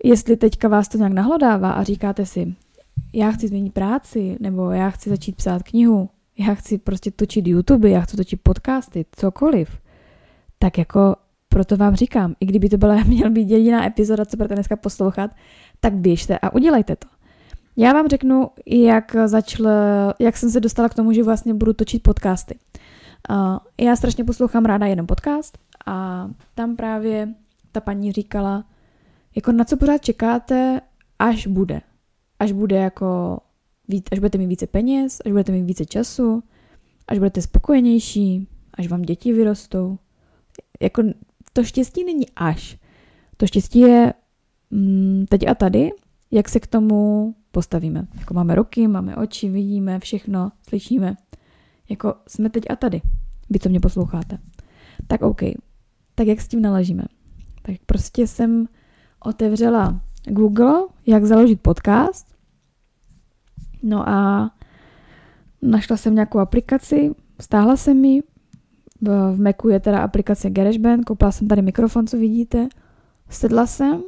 jestli 0.03 0.37
teďka 0.37 0.67
vás 0.67 0.87
to 0.87 0.97
nějak 0.97 1.13
nahlodává 1.13 1.71
a 1.71 1.83
říkáte 1.83 2.25
si, 2.25 2.55
já 3.13 3.31
chci 3.31 3.47
změnit 3.47 3.73
práci, 3.73 4.37
nebo 4.39 4.71
já 4.71 4.89
chci 4.89 5.09
začít 5.09 5.35
psát 5.35 5.63
knihu, 5.63 6.09
já 6.37 6.55
chci 6.55 6.77
prostě 6.77 7.11
točit 7.11 7.47
YouTube, 7.47 7.89
já 7.89 8.01
chci 8.01 8.17
točit 8.17 8.41
podcasty, 8.43 9.05
cokoliv, 9.11 9.69
tak 10.59 10.77
jako 10.77 11.15
proto 11.55 11.77
vám 11.77 11.95
říkám, 11.95 12.35
i 12.39 12.45
kdyby 12.45 12.69
to 12.69 12.77
byla 12.77 12.95
měl 13.07 13.29
být 13.29 13.49
jediná 13.49 13.85
epizoda, 13.85 14.25
co 14.25 14.37
budete 14.37 14.55
dneska 14.55 14.75
poslouchat, 14.75 15.31
tak 15.79 15.93
běžte 15.93 16.39
a 16.39 16.53
udělejte 16.53 16.95
to. 16.95 17.07
Já 17.77 17.93
vám 17.93 18.07
řeknu, 18.07 18.49
jak, 18.65 19.15
začal, 19.25 19.67
jak 20.19 20.37
jsem 20.37 20.49
se 20.49 20.59
dostala 20.59 20.89
k 20.89 20.93
tomu, 20.93 21.11
že 21.11 21.23
vlastně 21.23 21.53
budu 21.53 21.73
točit 21.73 22.03
podcasty. 22.03 22.59
Uh, 23.29 23.57
já 23.81 23.95
strašně 23.95 24.23
poslouchám 24.23 24.65
ráda 24.65 24.85
jeden 24.85 25.07
podcast 25.07 25.57
a 25.85 26.27
tam 26.55 26.75
právě 26.75 27.33
ta 27.71 27.81
paní 27.81 28.11
říkala, 28.11 28.65
jako 29.35 29.51
na 29.51 29.65
co 29.65 29.77
pořád 29.77 29.97
čekáte, 29.97 30.81
až 31.19 31.47
bude. 31.47 31.81
Až 32.39 32.51
bude 32.51 32.75
jako, 32.75 33.39
až 34.11 34.19
budete 34.19 34.37
mít 34.37 34.47
více 34.47 34.67
peněz, 34.67 35.21
až 35.25 35.31
budete 35.31 35.51
mít 35.51 35.63
více 35.63 35.85
času, 35.85 36.43
až 37.07 37.17
budete 37.17 37.41
spokojenější, 37.41 38.47
až 38.73 38.87
vám 38.87 39.01
děti 39.01 39.33
vyrostou. 39.33 39.97
Jako 40.81 41.03
to 41.55 41.63
štěstí 41.63 42.03
není 42.03 42.25
až. 42.35 42.77
To 43.37 43.47
štěstí 43.47 43.79
je 43.79 44.13
mm, 44.71 45.25
teď 45.29 45.47
a 45.47 45.55
tady, 45.55 45.91
jak 46.31 46.49
se 46.49 46.59
k 46.59 46.67
tomu 46.67 47.35
postavíme. 47.51 48.07
Jako 48.19 48.33
máme 48.33 48.55
ruky, 48.55 48.87
máme 48.87 49.15
oči, 49.15 49.49
vidíme 49.49 49.99
všechno, 49.99 50.51
slyšíme. 50.69 51.15
Jako 51.89 52.15
jsme 52.27 52.49
teď 52.49 52.63
a 52.69 52.75
tady, 52.75 53.01
vy 53.49 53.59
co 53.59 53.69
mě 53.69 53.79
posloucháte. 53.79 54.37
Tak 55.07 55.21
OK. 55.21 55.41
Tak 56.15 56.27
jak 56.27 56.41
s 56.41 56.47
tím 56.47 56.61
naležíme? 56.61 57.03
Tak 57.61 57.75
prostě 57.85 58.27
jsem 58.27 58.67
otevřela 59.19 60.01
Google, 60.27 60.83
jak 61.07 61.25
založit 61.25 61.61
podcast. 61.61 62.35
No 63.83 64.09
a 64.09 64.49
našla 65.61 65.97
jsem 65.97 66.15
nějakou 66.15 66.39
aplikaci, 66.39 67.11
stáhla 67.41 67.77
jsem 67.77 68.05
ji, 68.05 68.23
v 69.01 69.39
Macu 69.39 69.69
je 69.69 69.79
teda 69.79 69.99
aplikace 70.03 70.49
GarageBand, 70.49 71.05
koupila 71.05 71.31
jsem 71.31 71.47
tady 71.47 71.61
mikrofon, 71.61 72.07
co 72.07 72.17
vidíte, 72.17 72.67
sedla 73.29 73.67
jsem 73.67 74.03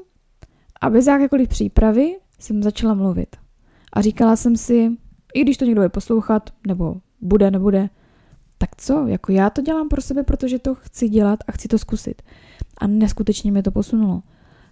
a 0.82 0.89
bez 0.89 1.08
jakékoliv 1.08 1.50
přípravy 1.50 2.15
jsem 2.39 2.63
začala 2.63 2.94
mluvit. 2.94 3.36
A 3.94 4.01
říkala 4.01 4.36
jsem 4.36 4.58
si, 4.58 4.91
i 5.34 5.41
když 5.41 5.58
to 5.58 5.65
někdo 5.65 5.82
bude 5.82 5.89
poslouchat, 5.89 6.50
nebo 6.67 6.96
bude, 7.22 7.51
nebude, 7.51 7.89
tak 8.58 8.70
co, 8.77 9.08
jako 9.08 9.32
já 9.32 9.50
to 9.50 9.62
dělám 9.62 9.89
pro 9.89 10.01
sebe, 10.01 10.24
protože 10.24 10.60
to 10.60 10.75
chci 10.75 11.10
dělat 11.10 11.39
a 11.48 11.51
chci 11.51 11.67
to 11.67 11.77
zkusit. 11.77 12.22
A 12.77 12.88
neskutečně 12.88 13.51
mi 13.51 13.63
to 13.63 13.72
posunulo. 13.72 14.24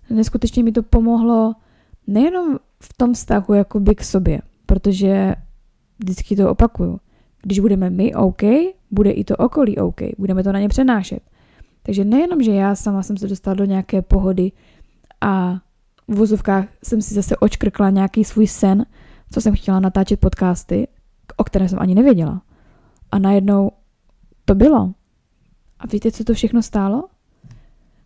Neskutečně 0.09 0.63
mi 0.63 0.71
to 0.71 0.83
pomohlo 0.83 1.55
nejenom 2.07 2.59
v 2.79 2.93
tom 2.97 3.13
vztahu 3.13 3.53
jakoby 3.53 3.95
k 3.95 4.03
sobě, 4.03 4.41
protože 4.65 5.35
vždycky 5.99 6.35
to 6.35 6.51
opakuju. 6.51 6.99
Když 7.45 7.59
budeme 7.59 7.89
my 7.89 8.13
OK, 8.15 8.41
bude 8.91 9.11
i 9.11 9.23
to 9.23 9.35
okolí 9.35 9.77
OK, 9.77 10.01
budeme 10.17 10.43
to 10.43 10.51
na 10.51 10.59
ně 10.59 10.69
přenášet. 10.69 11.19
Takže 11.83 12.05
nejenom, 12.05 12.43
že 12.43 12.51
já 12.51 12.75
sama 12.75 13.03
jsem 13.03 13.17
se 13.17 13.27
dostala 13.27 13.53
do 13.53 13.65
nějaké 13.65 14.01
pohody 14.01 14.51
a 15.21 15.53
v 16.07 16.15
vozovkách 16.15 16.67
jsem 16.83 17.01
si 17.01 17.13
zase 17.13 17.37
očkrkla 17.37 17.89
nějaký 17.89 18.23
svůj 18.23 18.47
sen, 18.47 18.85
co 19.31 19.41
jsem 19.41 19.55
chtěla 19.55 19.79
natáčet 19.79 20.19
podcasty, 20.19 20.87
o 21.37 21.43
které 21.43 21.69
jsem 21.69 21.79
ani 21.79 21.95
nevěděla. 21.95 22.41
A 23.11 23.19
najednou 23.19 23.71
to 24.45 24.55
bylo. 24.55 24.93
A 25.79 25.87
víte, 25.87 26.11
co 26.11 26.23
to 26.23 26.33
všechno 26.33 26.61
stálo? 26.61 27.03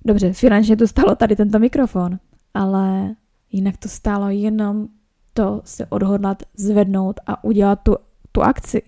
Dobře, 0.06 0.34
finančně 0.34 0.78
to 0.78 0.88
stálo 0.88 1.16
tady 1.16 1.36
tento 1.36 1.60
mikrofon, 1.60 2.20
ale 2.54 3.16
jinak 3.52 3.78
to 3.78 3.90
stálo 3.90 4.30
jenom 4.30 4.88
to 5.34 5.62
se 5.66 5.86
odhodlat, 5.86 6.44
zvednout 6.58 7.20
a 7.28 7.44
udělat 7.44 7.80
tu, 7.84 7.96
tu 8.32 8.42
akci. 8.42 8.82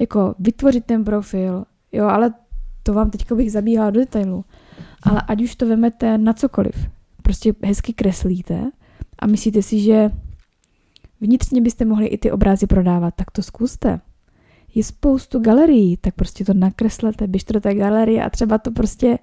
Jako 0.00 0.34
vytvořit 0.38 0.84
ten 0.84 1.04
profil, 1.04 1.64
jo, 1.92 2.06
ale 2.06 2.34
to 2.82 2.94
vám 2.94 3.10
teďka 3.10 3.34
bych 3.34 3.52
zabíhala 3.52 3.90
do 3.90 4.00
detailu. 4.00 4.44
Ale 5.02 5.22
ať 5.28 5.42
už 5.42 5.56
to 5.56 5.66
vemete 5.66 6.18
na 6.18 6.32
cokoliv, 6.32 6.88
prostě 7.22 7.54
hezky 7.64 7.92
kreslíte 7.92 8.70
a 9.18 9.26
myslíte 9.26 9.62
si, 9.62 9.80
že 9.80 10.10
vnitřně 11.20 11.60
byste 11.60 11.84
mohli 11.84 12.06
i 12.06 12.18
ty 12.18 12.30
obrazy 12.30 12.66
prodávat, 12.66 13.14
tak 13.14 13.30
to 13.30 13.42
zkuste. 13.42 14.00
je 14.74 14.84
spoustu 14.84 15.38
galerií, 15.38 15.96
tak 15.96 16.14
prostě 16.14 16.44
to 16.44 16.54
nakreslete, 16.54 17.26
běžte 17.26 17.52
do 17.52 17.60
té 17.60 17.74
galerie 17.74 18.24
a 18.24 18.30
třeba 18.30 18.58
to 18.58 18.70
prostě 18.70 19.18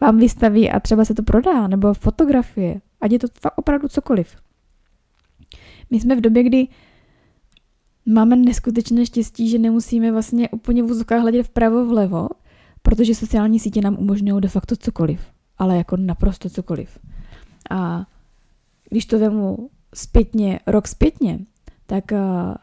vám 0.00 0.18
vystaví 0.18 0.70
a 0.70 0.80
třeba 0.80 1.04
se 1.04 1.14
to 1.14 1.22
prodá, 1.22 1.66
nebo 1.66 1.94
fotografie, 1.94 2.80
ať 3.00 3.12
je 3.12 3.18
to 3.18 3.26
opravdu 3.56 3.88
cokoliv. 3.88 4.36
My 5.90 6.00
jsme 6.00 6.16
v 6.16 6.20
době, 6.20 6.42
kdy 6.42 6.68
máme 8.06 8.36
neskutečné 8.36 9.06
štěstí, 9.06 9.48
že 9.48 9.58
nemusíme 9.58 10.12
vlastně 10.12 10.48
úplně 10.48 10.82
v 10.82 10.90
úzokách 10.90 11.20
hledět 11.20 11.46
vpravo 11.46 11.86
vlevo, 11.86 12.28
protože 12.82 13.14
sociální 13.14 13.58
sítě 13.58 13.80
nám 13.80 13.96
umožňují 13.98 14.40
de 14.40 14.48
facto 14.48 14.76
cokoliv, 14.76 15.20
ale 15.58 15.76
jako 15.76 15.96
naprosto 15.96 16.50
cokoliv. 16.50 16.98
A 17.70 18.06
když 18.90 19.06
to 19.06 19.18
vemu 19.18 19.70
zpětně, 19.94 20.60
rok 20.66 20.88
zpětně, 20.88 21.38
tak 21.86 22.04
uh, 22.12 22.54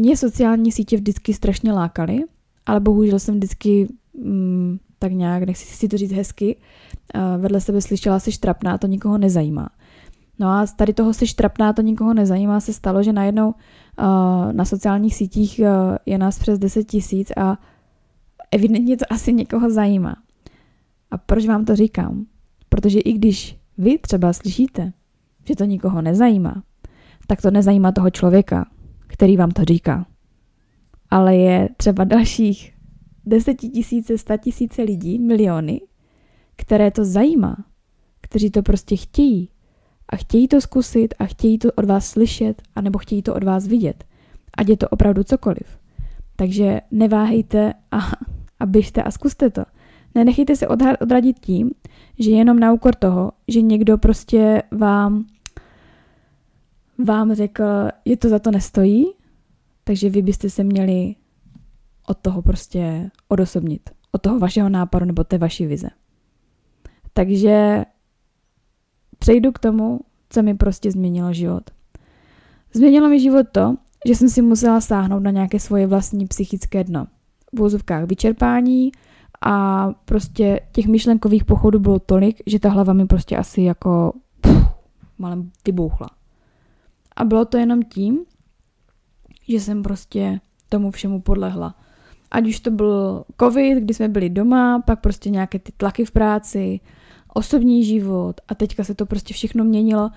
mě 0.00 0.16
sociální 0.16 0.72
sítě 0.72 0.96
vždycky 0.96 1.34
strašně 1.34 1.72
lákaly, 1.72 2.18
ale 2.66 2.80
bohužel 2.80 3.18
jsem 3.18 3.34
vždycky 3.34 3.88
mm, 4.14 4.78
tak 4.98 5.12
nějak, 5.12 5.42
nechci 5.42 5.64
si 5.76 5.88
to 5.88 5.96
říct 5.96 6.12
hezky, 6.12 6.56
uh, 7.14 7.42
vedle 7.42 7.60
sebe 7.60 7.80
slyšela, 7.80 8.20
jsi 8.20 8.32
štrapná, 8.32 8.78
to 8.78 8.86
nikoho 8.86 9.18
nezajímá. 9.18 9.68
No 10.40 10.48
a 10.48 10.66
z 10.66 10.74
tady 10.74 10.94
toho 10.94 11.14
se 11.14 11.26
štrapná, 11.26 11.72
to 11.72 11.82
nikoho 11.82 12.14
nezajímá, 12.14 12.60
se 12.60 12.72
stalo, 12.72 13.02
že 13.02 13.12
najednou 13.12 13.48
uh, 13.48 13.54
na 14.52 14.64
sociálních 14.64 15.14
sítích 15.14 15.60
uh, 15.60 15.96
je 16.06 16.18
nás 16.18 16.38
přes 16.38 16.58
10 16.58 16.84
tisíc 16.84 17.32
a 17.36 17.58
evidentně 18.50 18.96
to 18.96 19.04
asi 19.10 19.32
někoho 19.32 19.70
zajímá. 19.70 20.16
A 21.10 21.18
proč 21.18 21.46
vám 21.46 21.64
to 21.64 21.76
říkám? 21.76 22.26
Protože 22.68 23.00
i 23.00 23.12
když 23.12 23.58
vy 23.78 23.98
třeba 23.98 24.32
slyšíte, 24.32 24.92
že 25.44 25.56
to 25.56 25.64
nikoho 25.64 26.02
nezajímá, 26.02 26.62
tak 27.26 27.42
to 27.42 27.50
nezajímá 27.50 27.92
toho 27.92 28.10
člověka, 28.10 28.70
který 29.06 29.36
vám 29.36 29.50
to 29.50 29.64
říká. 29.64 30.06
Ale 31.10 31.36
je 31.36 31.68
třeba 31.76 32.04
dalších 32.04 32.74
desetitisíce, 33.26 34.14
tisíce 34.38 34.82
lidí, 34.82 35.18
miliony, 35.18 35.80
které 36.56 36.90
to 36.90 37.04
zajímá, 37.04 37.56
kteří 38.20 38.50
to 38.50 38.62
prostě 38.62 38.96
chtějí 38.96 39.50
a 40.10 40.16
chtějí 40.16 40.48
to 40.48 40.60
zkusit 40.60 41.14
a 41.18 41.26
chtějí 41.26 41.58
to 41.58 41.72
od 41.72 41.84
vás 41.84 42.06
slyšet 42.06 42.62
a 42.74 42.80
nebo 42.80 42.98
chtějí 42.98 43.22
to 43.22 43.34
od 43.34 43.44
vás 43.44 43.66
vidět. 43.66 44.04
Ať 44.54 44.68
je 44.68 44.76
to 44.76 44.88
opravdu 44.88 45.24
cokoliv. 45.24 45.78
Takže 46.36 46.80
neváhejte 46.90 47.74
a, 47.90 47.98
a 48.60 48.66
běžte 48.66 49.02
a 49.02 49.10
zkuste 49.10 49.50
to. 49.50 49.62
Nenechejte 50.14 50.56
se 50.56 50.68
odradit 51.00 51.38
tím, 51.38 51.70
že 52.18 52.30
jenom 52.30 52.58
na 52.58 52.72
úkor 52.72 52.94
toho, 52.94 53.32
že 53.48 53.60
někdo 53.60 53.98
prostě 53.98 54.62
vám 54.70 55.24
vám 57.04 57.34
řekl, 57.34 57.64
že 58.06 58.16
to 58.16 58.28
za 58.28 58.38
to 58.38 58.50
nestojí, 58.50 59.06
takže 59.84 60.10
vy 60.10 60.22
byste 60.22 60.50
se 60.50 60.64
měli 60.64 61.14
od 62.06 62.18
toho 62.18 62.42
prostě 62.42 63.10
odosobnit. 63.28 63.90
Od 64.12 64.22
toho 64.22 64.38
vašeho 64.38 64.68
nápadu 64.68 65.04
nebo 65.04 65.24
té 65.24 65.38
vaší 65.38 65.66
vize. 65.66 65.88
Takže 67.12 67.84
přejdu 69.20 69.52
k 69.52 69.58
tomu, 69.58 70.00
co 70.30 70.42
mi 70.42 70.54
prostě 70.54 70.90
změnilo 70.90 71.32
život. 71.32 71.70
Změnilo 72.74 73.08
mi 73.08 73.20
život 73.20 73.46
to, 73.52 73.76
že 74.06 74.14
jsem 74.14 74.28
si 74.28 74.42
musela 74.42 74.80
sáhnout 74.80 75.20
na 75.20 75.30
nějaké 75.30 75.60
svoje 75.60 75.86
vlastní 75.86 76.26
psychické 76.26 76.84
dno. 76.84 77.06
V 77.52 77.62
úzovkách 77.62 78.04
vyčerpání 78.04 78.92
a 79.42 79.86
prostě 80.04 80.60
těch 80.72 80.86
myšlenkových 80.86 81.44
pochodů 81.44 81.78
bylo 81.78 81.98
tolik, 81.98 82.42
že 82.46 82.60
ta 82.60 82.68
hlava 82.68 82.92
mi 82.92 83.06
prostě 83.06 83.36
asi 83.36 83.62
jako 83.62 84.12
pff, 84.40 84.74
malem 85.18 85.50
vybouchla. 85.66 86.10
A 87.16 87.24
bylo 87.24 87.44
to 87.44 87.56
jenom 87.56 87.82
tím, 87.82 88.18
že 89.48 89.60
jsem 89.60 89.82
prostě 89.82 90.40
tomu 90.68 90.90
všemu 90.90 91.20
podlehla. 91.20 91.74
Ať 92.30 92.48
už 92.48 92.60
to 92.60 92.70
byl 92.70 93.24
covid, 93.40 93.78
kdy 93.78 93.94
jsme 93.94 94.08
byli 94.08 94.30
doma, 94.30 94.82
pak 94.86 95.00
prostě 95.00 95.30
nějaké 95.30 95.58
ty 95.58 95.72
tlaky 95.76 96.04
v 96.04 96.10
práci, 96.10 96.80
osobní 97.36 97.84
život 97.84 98.40
a 98.48 98.54
teďka 98.54 98.84
se 98.84 98.94
to 98.94 99.06
prostě 99.06 99.34
všechno 99.34 99.64
měnilo. 99.64 100.10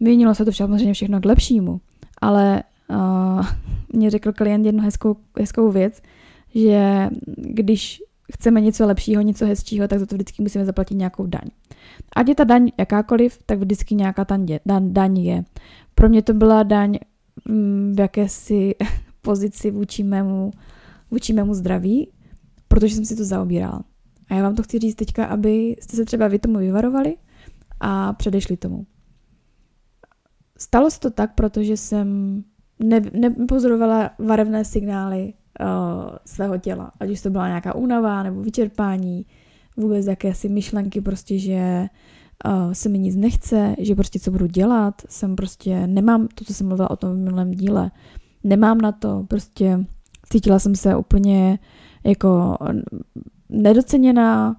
Měnilo 0.00 0.34
se 0.34 0.44
to 0.44 0.52
samozřejmě 0.52 0.92
všechno 0.92 1.20
k 1.20 1.24
lepšímu, 1.24 1.80
ale 2.20 2.62
uh, 2.90 3.46
mě 3.92 4.10
řekl 4.10 4.32
klient 4.32 4.66
jednu 4.66 4.82
hezkou, 4.82 5.16
hezkou 5.38 5.70
věc, 5.70 6.02
že 6.54 7.08
když 7.36 8.02
chceme 8.32 8.60
něco 8.60 8.86
lepšího, 8.86 9.22
něco 9.22 9.46
hezčího, 9.46 9.88
tak 9.88 9.98
za 9.98 10.06
to 10.06 10.14
vždycky 10.14 10.42
musíme 10.42 10.64
zaplatit 10.64 10.94
nějakou 10.94 11.26
daň. 11.26 11.50
Ať 12.16 12.28
je 12.28 12.34
ta 12.34 12.44
daň 12.44 12.70
jakákoliv, 12.78 13.38
tak 13.46 13.58
vždycky 13.58 13.94
nějaká 13.94 14.24
daň 14.24 14.46
je. 14.48 14.60
Daň 14.80 15.18
je. 15.18 15.44
Pro 15.94 16.08
mě 16.08 16.22
to 16.22 16.34
byla 16.34 16.62
daň 16.62 16.98
mm, 17.48 17.94
v 17.96 18.00
jakési 18.00 18.74
pozici 19.22 19.70
vůči 19.70 20.02
mému, 20.02 20.50
vůči 21.10 21.32
mému 21.32 21.54
zdraví, 21.54 22.08
protože 22.68 22.94
jsem 22.94 23.04
si 23.04 23.16
to 23.16 23.24
zaobírala. 23.24 23.84
A 24.30 24.34
já 24.34 24.42
vám 24.42 24.54
to 24.54 24.62
chci 24.62 24.78
říct 24.78 24.94
teďka, 24.94 25.26
abyste 25.26 25.96
se 25.96 26.04
třeba 26.04 26.28
vy 26.28 26.38
tomu 26.38 26.58
vyvarovali 26.58 27.16
a 27.80 28.12
předešli 28.12 28.56
tomu. 28.56 28.86
Stalo 30.58 30.90
se 30.90 31.00
to 31.00 31.10
tak, 31.10 31.34
protože 31.34 31.76
jsem 31.76 32.40
ne, 32.78 33.00
nepozorovala 33.12 34.10
varevné 34.18 34.64
signály 34.64 35.32
uh, 35.60 36.16
svého 36.26 36.58
těla. 36.58 36.92
Ať 37.00 37.10
už 37.10 37.20
to 37.20 37.30
byla 37.30 37.48
nějaká 37.48 37.74
únava 37.74 38.22
nebo 38.22 38.42
vyčerpání, 38.42 39.26
vůbec 39.76 40.06
jakési 40.06 40.48
myšlenky 40.48 41.00
prostě, 41.00 41.38
že 41.38 41.86
uh, 42.46 42.72
se 42.72 42.88
mi 42.88 42.98
nic 42.98 43.16
nechce, 43.16 43.74
že 43.78 43.94
prostě 43.94 44.18
co 44.20 44.30
budu 44.30 44.46
dělat, 44.46 45.02
jsem 45.08 45.36
prostě, 45.36 45.86
nemám, 45.86 46.28
to, 46.34 46.44
co 46.44 46.54
jsem 46.54 46.66
mluvila 46.66 46.90
o 46.90 46.96
tom 46.96 47.12
v 47.12 47.18
minulém 47.18 47.50
díle, 47.50 47.90
nemám 48.44 48.78
na 48.78 48.92
to, 48.92 49.24
prostě 49.28 49.86
cítila 50.28 50.58
jsem 50.58 50.74
se 50.74 50.96
úplně 50.96 51.58
jako 52.04 52.56
nedoceněná 53.50 54.56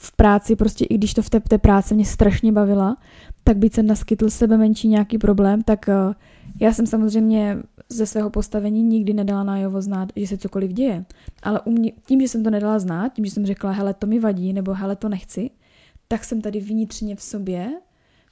v 0.00 0.16
práci, 0.16 0.56
prostě 0.56 0.84
i 0.84 0.94
když 0.94 1.14
to 1.14 1.22
v 1.22 1.30
té, 1.30 1.40
té 1.40 1.58
práci 1.58 1.94
mě 1.94 2.04
strašně 2.04 2.52
bavila, 2.52 2.96
tak 3.44 3.56
by 3.56 3.70
se 3.70 3.82
naskytl 3.82 4.30
sebe 4.30 4.56
menší 4.56 4.88
nějaký 4.88 5.18
problém, 5.18 5.62
tak 5.62 5.88
uh, 5.88 6.14
já 6.60 6.72
jsem 6.72 6.86
samozřejmě 6.86 7.58
ze 7.88 8.06
svého 8.06 8.30
postavení 8.30 8.82
nikdy 8.82 9.12
nedala 9.12 9.44
najevo 9.44 9.82
znát, 9.82 10.12
že 10.16 10.26
se 10.26 10.38
cokoliv 10.38 10.72
děje. 10.72 11.04
Ale 11.42 11.60
mě, 11.66 11.92
tím, 12.06 12.20
že 12.20 12.28
jsem 12.28 12.44
to 12.44 12.50
nedala 12.50 12.78
znát, 12.78 13.12
tím, 13.12 13.24
že 13.24 13.30
jsem 13.30 13.46
řekla, 13.46 13.70
hele, 13.70 13.94
to 13.94 14.06
mi 14.06 14.18
vadí, 14.18 14.52
nebo 14.52 14.74
hele, 14.74 14.96
to 14.96 15.08
nechci, 15.08 15.50
tak 16.08 16.24
jsem 16.24 16.40
tady 16.40 16.60
vnitřně 16.60 17.16
v 17.16 17.22
sobě 17.22 17.72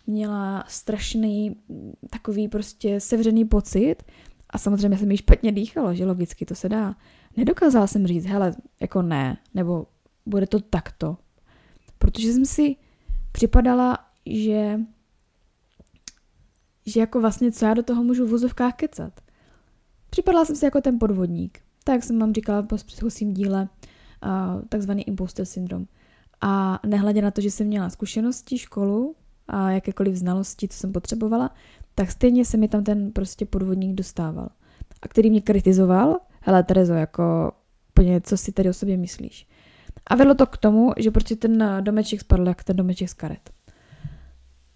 měla 0.06 0.64
strašný 0.68 1.56
takový 2.10 2.48
prostě 2.48 3.00
sevřený 3.00 3.44
pocit 3.44 3.96
a 4.50 4.58
samozřejmě 4.58 4.98
se 4.98 5.06
mi 5.06 5.16
špatně 5.16 5.52
dýchalo, 5.52 5.94
že 5.94 6.06
logicky 6.06 6.46
to 6.46 6.54
se 6.54 6.68
dá. 6.68 6.94
Nedokázala 7.36 7.86
jsem 7.86 8.06
říct, 8.06 8.26
hele, 8.26 8.54
jako 8.80 9.02
ne, 9.02 9.36
nebo 9.54 9.86
bude 10.26 10.46
to 10.46 10.60
takto. 10.60 11.16
Protože 11.98 12.32
jsem 12.32 12.44
si 12.44 12.76
připadala, 13.32 13.98
že 14.26 14.80
že 16.86 17.00
jako 17.00 17.20
vlastně 17.20 17.52
co 17.52 17.64
já 17.64 17.74
do 17.74 17.82
toho 17.82 18.04
můžu 18.04 18.26
v 18.26 18.30
vozovkách 18.30 18.74
kecat. 18.74 19.20
Připadala 20.10 20.44
jsem 20.44 20.56
si 20.56 20.64
jako 20.64 20.80
ten 20.80 20.98
podvodník. 20.98 21.58
Tak 21.84 22.02
jsem 22.02 22.18
vám 22.18 22.34
říkala 22.34 22.62
po 22.62 22.76
předchozím 22.76 23.34
díle, 23.34 23.68
takzvaný 24.68 25.08
imposter 25.08 25.44
syndrom. 25.44 25.86
A 26.40 26.80
nehledě 26.86 27.22
na 27.22 27.30
to, 27.30 27.40
že 27.40 27.50
jsem 27.50 27.66
měla 27.66 27.90
zkušenosti, 27.90 28.58
školu 28.58 29.14
a 29.48 29.70
jakékoliv 29.70 30.16
znalosti, 30.16 30.68
co 30.68 30.78
jsem 30.78 30.92
potřebovala, 30.92 31.54
tak 31.94 32.10
stejně 32.10 32.44
se 32.44 32.56
mi 32.56 32.68
tam 32.68 32.84
ten 32.84 33.12
prostě 33.12 33.46
podvodník 33.46 33.94
dostával. 33.94 34.48
A 35.02 35.08
který 35.08 35.30
mě 35.30 35.40
kritizoval, 35.40 36.20
hele 36.40 36.62
Terezo, 36.62 36.94
jako 36.94 37.52
úplně, 37.88 38.20
co 38.20 38.36
si 38.36 38.52
tady 38.52 38.68
o 38.68 38.72
sobě 38.72 38.96
myslíš. 38.96 39.48
A 40.10 40.14
vedlo 40.14 40.34
to 40.34 40.46
k 40.46 40.56
tomu, 40.56 40.92
že 40.98 41.10
prostě 41.10 41.36
ten 41.36 41.80
domeček 41.80 42.20
spadl 42.20 42.48
jak 42.48 42.64
ten 42.64 42.76
domeček 42.76 43.08
z 43.08 43.14
karet. 43.14 43.50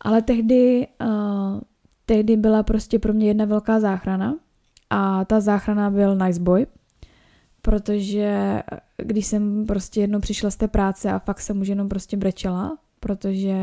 Ale 0.01 0.23
tehdy, 0.23 0.87
uh, 1.01 1.61
tehdy 2.07 2.37
byla 2.37 2.63
prostě 2.63 2.99
pro 2.99 3.13
mě 3.13 3.27
jedna 3.27 3.45
velká 3.45 3.81
záchrana 3.81 4.37
a 4.91 5.25
ta 5.25 5.41
záchrana 5.41 5.91
byl 5.91 6.17
Nice 6.17 6.41
Boy, 6.41 6.67
protože 7.63 8.63
když 8.97 9.27
jsem 9.27 9.67
prostě 9.67 10.01
jednou 10.01 10.21
přišla 10.21 10.51
z 10.51 10.57
té 10.57 10.69
práce 10.69 11.13
a 11.13 11.19
fakt 11.19 11.41
jsem 11.41 11.61
už 11.61 11.69
jenom 11.69 11.89
prostě 11.89 12.17
brečela, 12.17 12.79
protože 13.01 13.57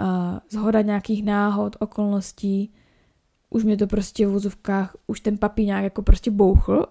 uh, 0.00 0.38
zhoda 0.50 0.80
nějakých 0.80 1.24
náhod, 1.24 1.76
okolností, 1.78 2.72
už 3.50 3.64
mě 3.64 3.76
to 3.76 3.86
prostě 3.86 4.26
v 4.26 4.30
vozovkách, 4.30 4.96
už 5.06 5.20
ten 5.20 5.38
papí 5.38 5.66
nějak 5.66 5.84
jako 5.84 6.02
prostě 6.02 6.30
bouchl, 6.30 6.86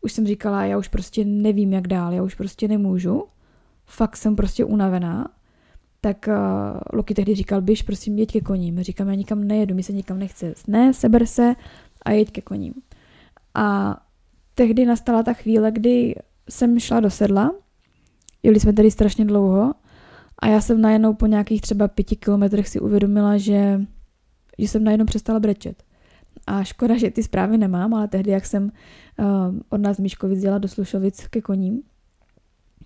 už 0.00 0.12
jsem 0.12 0.26
říkala, 0.26 0.64
já 0.64 0.78
už 0.78 0.88
prostě 0.88 1.24
nevím, 1.24 1.72
jak 1.72 1.88
dál, 1.88 2.12
já 2.12 2.22
už 2.22 2.34
prostě 2.34 2.68
nemůžu, 2.68 3.24
fakt 3.86 4.16
jsem 4.16 4.36
prostě 4.36 4.64
unavená, 4.64 5.28
tak 6.00 6.28
uh, 6.28 6.80
Loki 6.92 7.14
tehdy 7.14 7.34
říkal, 7.34 7.62
běž 7.62 7.82
prosím, 7.82 8.18
jeď 8.18 8.32
ke 8.32 8.40
koním. 8.40 8.82
Říkám, 8.82 9.08
já 9.08 9.14
nikam 9.14 9.44
nejedu, 9.44 9.74
mi 9.74 9.82
se 9.82 9.92
nikam 9.92 10.18
nechce. 10.18 10.54
Ne, 10.66 10.94
seber 10.94 11.26
se 11.26 11.54
a 12.02 12.10
jeď 12.10 12.30
ke 12.30 12.40
koním. 12.40 12.74
A 13.54 13.96
tehdy 14.54 14.86
nastala 14.86 15.22
ta 15.22 15.32
chvíle, 15.32 15.72
kdy 15.72 16.14
jsem 16.48 16.80
šla 16.80 17.00
do 17.00 17.10
sedla, 17.10 17.54
jeli 18.42 18.60
jsme 18.60 18.72
tady 18.72 18.90
strašně 18.90 19.24
dlouho 19.24 19.74
a 20.38 20.46
já 20.46 20.60
jsem 20.60 20.80
najednou 20.80 21.14
po 21.14 21.26
nějakých 21.26 21.60
třeba 21.60 21.88
pěti 21.88 22.16
kilometrech 22.16 22.68
si 22.68 22.80
uvědomila, 22.80 23.38
že, 23.38 23.80
že 24.58 24.68
jsem 24.68 24.84
najednou 24.84 25.06
přestala 25.06 25.40
brečet. 25.40 25.82
A 26.46 26.64
škoda, 26.64 26.96
že 26.96 27.10
ty 27.10 27.22
zprávy 27.22 27.58
nemám, 27.58 27.94
ale 27.94 28.08
tehdy, 28.08 28.30
jak 28.30 28.46
jsem 28.46 28.64
uh, 28.64 29.26
od 29.68 29.80
nás 29.80 29.96
z 29.96 30.00
Miškovic 30.00 30.40
dělala 30.40 30.58
do 30.58 30.68
Slušovic 30.68 31.26
ke 31.26 31.40
koním, 31.40 31.82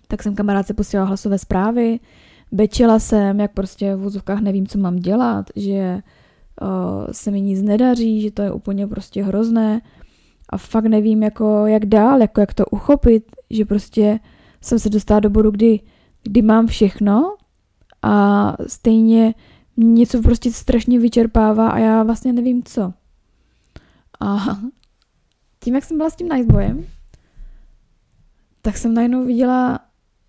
tak 0.07 0.23
jsem 0.23 0.35
kamarádce 0.35 0.73
posílala 0.73 1.07
hlasové 1.07 1.37
zprávy, 1.37 1.99
bečela 2.51 2.99
jsem, 2.99 3.39
jak 3.39 3.53
prostě 3.53 3.95
v 3.95 3.99
vozovkách 3.99 4.41
nevím, 4.41 4.67
co 4.67 4.79
mám 4.79 4.95
dělat, 4.95 5.45
že 5.55 5.99
uh, 6.61 6.67
se 7.11 7.31
mi 7.31 7.41
nic 7.41 7.61
nedaří, 7.61 8.21
že 8.21 8.31
to 8.31 8.41
je 8.41 8.51
úplně 8.51 8.87
prostě 8.87 9.23
hrozné 9.23 9.81
a 10.49 10.57
fakt 10.57 10.85
nevím, 10.85 11.23
jako 11.23 11.65
jak 11.65 11.85
dál, 11.85 12.21
jako 12.21 12.39
jak 12.39 12.53
to 12.53 12.65
uchopit, 12.65 13.23
že 13.49 13.65
prostě 13.65 14.19
jsem 14.61 14.79
se 14.79 14.89
dostala 14.89 15.19
do 15.19 15.29
bodu, 15.29 15.51
kdy, 15.51 15.79
kdy 16.23 16.41
mám 16.41 16.67
všechno 16.67 17.35
a 18.01 18.55
stejně 18.67 19.33
něco 19.77 20.21
prostě 20.21 20.51
strašně 20.51 20.99
vyčerpává 20.99 21.69
a 21.69 21.77
já 21.77 22.03
vlastně 22.03 22.33
nevím 22.33 22.63
co. 22.63 22.93
A 24.19 24.59
tím, 25.59 25.75
jak 25.75 25.83
jsem 25.83 25.97
byla 25.97 26.09
s 26.09 26.15
tím 26.15 26.29
Nightboyem, 26.29 26.85
tak 28.61 28.77
jsem 28.77 28.93
najednou 28.93 29.25
viděla, 29.25 29.79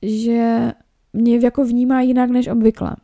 že 0.03 0.73
mě 1.13 1.39
jako 1.39 1.65
vnímá 1.65 2.01
jinak 2.01 2.31
než 2.31 2.49
obvykle. 2.49 2.97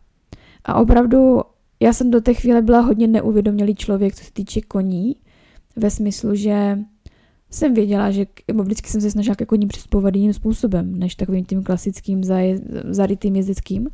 A 0.64 0.74
opravdu 0.74 1.40
já 1.80 1.92
jsem 1.92 2.10
do 2.10 2.20
té 2.20 2.34
chvíle 2.34 2.62
byla 2.62 2.80
hodně 2.80 3.06
neuvědomělý 3.06 3.74
člověk, 3.74 4.14
co 4.14 4.24
se 4.24 4.32
týče 4.32 4.60
koní, 4.60 5.16
ve 5.76 5.90
smyslu, 5.90 6.34
že 6.34 6.78
jsem 7.50 7.74
věděla, 7.74 8.10
že 8.10 8.26
vždycky 8.62 8.90
jsem 8.90 9.00
se 9.00 9.10
snažila 9.10 9.34
ke 9.34 9.46
koní 9.46 9.66
přistupovat 9.66 10.14
jiným 10.14 10.32
způsobem, 10.32 10.98
než 10.98 11.14
takovým 11.14 11.44
tím 11.44 11.62
klasickým 11.62 12.22
zarytým 12.90 13.36
jezdeckým. 13.36 13.88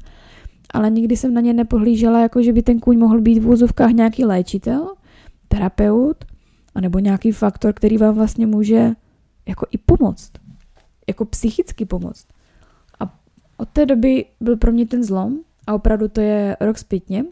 Ale 0.75 0.91
nikdy 0.91 1.17
jsem 1.17 1.35
na 1.35 1.41
ně 1.41 1.53
nepohlížela, 1.53 2.21
jako 2.21 2.43
že 2.43 2.53
by 2.53 2.63
ten 2.63 2.81
kůň 2.81 2.99
mohl 2.99 3.21
být 3.21 3.39
v 3.39 3.49
úzovkách 3.49 3.91
nějaký 3.91 4.25
léčitel, 4.25 4.95
terapeut, 5.49 6.25
anebo 6.79 6.99
nějaký 6.99 7.33
faktor, 7.33 7.73
který 7.73 7.99
vám 7.99 8.15
vlastně 8.15 8.47
může 8.47 8.91
jako 9.49 9.67
i 9.71 9.79
pomoct. 9.79 10.33
Jako 11.09 11.25
psychicky 11.25 11.85
pomoct. 11.85 12.27
A 13.01 13.19
od 13.57 13.69
té 13.69 13.87
doby 13.87 14.25
byl 14.41 14.57
pro 14.57 14.73
mě 14.73 14.87
ten 14.87 15.05
zlom, 15.05 15.39
a 15.67 15.75
opravdu 15.75 16.09
to 16.09 16.21
je 16.21 16.57
rok 16.61 16.79
zpětně, 16.79 17.25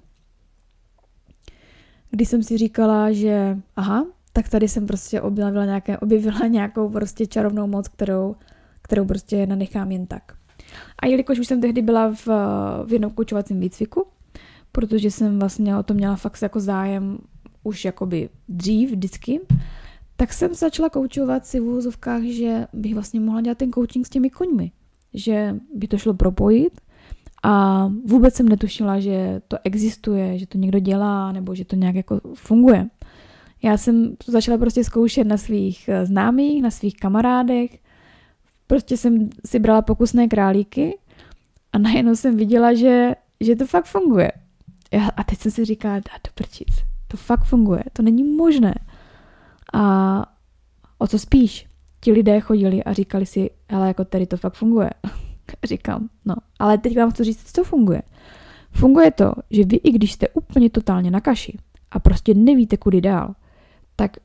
kdy 2.11 2.27
jsem 2.27 2.43
si 2.43 2.59
říkala, 2.59 3.13
že 3.13 3.59
aha, 3.77 4.07
tak 4.33 4.49
tady 4.49 4.69
jsem 4.69 4.87
prostě 4.87 5.21
objevila, 5.21 5.65
nějaké, 5.65 5.99
objevila 5.99 6.47
nějakou 6.47 6.89
prostě 6.89 7.27
čarovnou 7.27 7.67
moc, 7.67 7.89
kterou, 7.89 8.37
kterou 8.83 9.05
prostě 9.05 9.47
nenechám 9.47 9.93
jen 9.93 10.07
tak. 10.07 10.37
A 10.99 11.07
jelikož 11.07 11.39
už 11.39 11.47
jsem 11.47 11.61
tehdy 11.61 11.83
byla 11.83 12.15
v, 12.15 12.27
v 12.87 12.93
jednom 12.93 13.11
koučovacím 13.11 13.61
výcviku, 13.61 14.07
protože 14.73 15.11
jsem 15.11 15.39
vlastně 15.39 15.77
o 15.77 15.83
to 15.83 15.95
měla 15.95 16.17
fakt 16.17 16.43
jako 16.43 16.61
zájem 16.61 17.19
už 17.67 17.85
jakoby 17.85 18.29
dřív 18.49 18.91
vždycky, 18.91 19.41
tak 20.17 20.33
jsem 20.33 20.55
začala 20.55 20.89
koučovat 20.89 21.47
si 21.47 21.61
v 21.61 21.65
úvozovkách, 21.65 22.23
že 22.23 22.67
bych 22.73 22.95
vlastně 22.95 23.21
mohla 23.21 23.41
dělat 23.41 23.59
ten 23.59 23.73
coaching 23.73 24.07
s 24.07 24.11
těmi 24.11 24.31
koňmi. 24.31 24.71
Že 25.15 25.57
by 25.75 25.89
to 25.89 25.99
šlo 25.99 26.15
propojit 26.15 26.81
a 27.43 27.87
vůbec 28.05 28.35
jsem 28.35 28.49
netušila, 28.49 29.01
že 29.01 29.41
to 29.49 29.57
existuje, 29.65 30.39
že 30.39 30.47
to 30.47 30.59
někdo 30.59 30.79
dělá 30.79 31.33
nebo 31.33 31.55
že 31.55 31.65
to 31.65 31.77
nějak 31.77 31.95
jako 31.95 32.21
funguje. 32.35 32.89
Já 33.63 33.77
jsem 33.77 34.17
to 34.17 34.33
začala 34.33 34.59
prostě 34.59 34.85
zkoušet 34.85 35.27
na 35.27 35.37
svých 35.37 35.89
eh, 35.89 36.07
známých, 36.07 36.63
na 36.63 36.71
svých 36.71 36.97
kamarádech. 36.97 37.79
Prostě 38.67 38.97
jsem 38.97 39.29
si 39.47 39.59
brala 39.59 39.83
pokusné 39.83 40.29
králíky 40.29 40.99
a 41.73 41.79
najednou 41.79 42.17
jsem 42.17 42.37
viděla, 42.37 42.75
že, 42.75 43.15
že 43.41 43.57
to 43.57 43.67
fakt 43.67 43.87
funguje. 43.87 44.33
A 45.17 45.25
teď 45.25 45.39
jsem 45.39 45.53
si 45.53 45.65
říkala, 45.65 45.97
a 45.97 46.19
to 46.23 46.31
prčic, 46.35 46.69
to 47.09 47.17
fakt 47.17 47.45
funguje, 47.45 47.83
to 47.93 48.03
není 48.03 48.25
možné. 48.25 48.75
A 49.75 50.27
o 50.99 51.07
co 51.07 51.19
spíš, 51.19 51.67
ti 52.01 52.13
lidé 52.13 52.41
chodili 52.41 52.85
a 52.85 52.93
říkali 52.93 53.27
si, 53.27 53.51
hele, 53.71 53.89
jako 53.89 54.05
tady 54.05 54.27
to 54.27 54.37
fakt 54.37 54.55
funguje. 54.55 54.91
Říkám, 55.65 56.09
no, 56.25 56.35
ale 56.59 56.79
teď 56.79 56.97
vám 56.97 57.11
chci 57.11 57.25
říct, 57.25 57.53
co 57.53 57.65
funguje. 57.65 58.03
Funguje 58.71 59.11
to, 59.11 59.33
že 59.51 59.65
vy, 59.65 59.77
i 59.77 59.93
když 59.93 60.13
jste 60.13 60.29
úplně 60.29 60.71
totálně 60.71 61.11
na 61.11 61.21
kaši 61.21 61.59
a 61.91 61.99
prostě 61.99 62.35
nevíte, 62.35 62.77
kudy 62.77 63.01
dál, 63.01 63.35
tak 63.97 64.17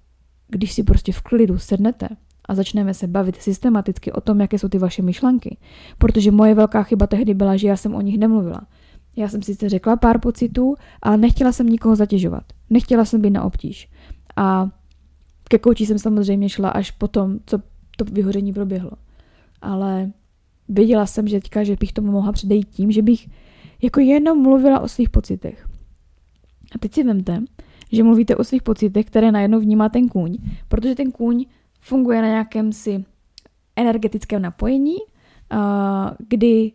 když 0.48 0.74
si 0.74 0.84
prostě 0.84 1.12
v 1.12 1.22
klidu 1.22 1.58
sednete 1.58 2.08
a 2.46 2.56
začneme 2.56 2.94
se 2.94 3.08
bavit 3.08 3.42
systematicky 3.42 4.12
o 4.12 4.22
tom, 4.22 4.42
jaké 4.42 4.60
jsou 4.60 4.68
ty 4.68 4.78
vaše 4.78 5.02
myšlenky, 5.02 5.58
protože 5.98 6.32
moje 6.32 6.56
velká 6.56 6.84
chyba 6.84 7.08
tehdy 7.08 7.34
byla, 7.34 7.58
že 7.58 7.68
já 7.68 7.77
jsem 7.77 7.96
o 7.96 8.01
nich 8.01 8.18
nemluvila. 8.18 8.62
Já 9.16 9.27
jsem 9.27 9.42
sice 9.42 9.70
řekla 9.70 9.96
pár 9.96 10.20
pocitů, 10.20 10.75
ale 11.01 11.18
nechtěla 11.18 11.51
jsem 11.51 11.70
nikoho 11.70 11.96
zatěžovat. 11.96 12.44
Nechtěla 12.72 13.05
jsem 13.05 13.22
být 13.22 13.29
na 13.29 13.44
obtíž. 13.44 13.90
A 14.36 14.70
ke 15.50 15.60
kouči 15.60 15.86
jsem 15.86 16.00
samozřejmě 16.00 16.50
šla 16.50 16.70
až 16.70 16.92
po 16.92 17.07
tom, 17.07 17.40
co 17.46 17.57
to 17.98 18.05
vyhoření 18.05 18.53
proběhlo. 18.53 18.92
Ale 19.62 20.12
věděla 20.70 21.05
jsem, 21.05 21.27
že 21.27 21.40
teďka, 21.42 21.64
že 21.64 21.75
bych 21.79 21.94
tomu 21.94 22.12
mohla 22.12 22.31
předejít 22.31 22.70
tím, 22.70 22.92
že 22.92 23.01
bych 23.01 23.29
jako 23.81 24.00
jenom 24.00 24.42
mluvila 24.42 24.79
o 24.79 24.88
svých 24.88 25.10
pocitech. 25.10 25.68
A 26.75 26.77
teď 26.79 26.94
si 26.94 27.03
vemte, 27.03 27.44
že 27.92 28.03
mluvíte 28.03 28.36
o 28.36 28.44
svých 28.44 28.64
pocitech, 28.64 29.05
které 29.05 29.31
najednou 29.31 29.60
vnímá 29.60 29.90
ten 29.90 30.10
kůň, 30.10 30.38
protože 30.68 30.96
ten 30.96 31.12
kůň 31.12 31.46
funguje 31.79 32.22
na 32.22 32.27
nějakém 32.27 32.74
si 32.74 33.05
energetickém 33.75 34.42
napojení, 34.42 34.96
kdy 36.27 36.72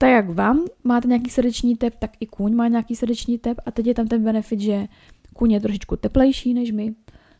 tak 0.00 0.10
jak 0.10 0.30
vám? 0.30 0.64
Máte 0.84 1.08
nějaký 1.08 1.30
srdeční 1.30 1.76
tep, 1.76 1.94
tak 1.98 2.10
i 2.20 2.26
kůň 2.26 2.54
má 2.54 2.68
nějaký 2.68 2.96
srdeční 2.96 3.38
tep. 3.38 3.60
A 3.66 3.70
teď 3.70 3.86
je 3.86 3.94
tam 3.94 4.06
ten 4.06 4.24
benefit, 4.24 4.60
že 4.60 4.88
kůň 5.34 5.50
je 5.52 5.60
trošičku 5.60 5.96
teplejší 5.96 6.54
než 6.54 6.70
my, 6.70 6.94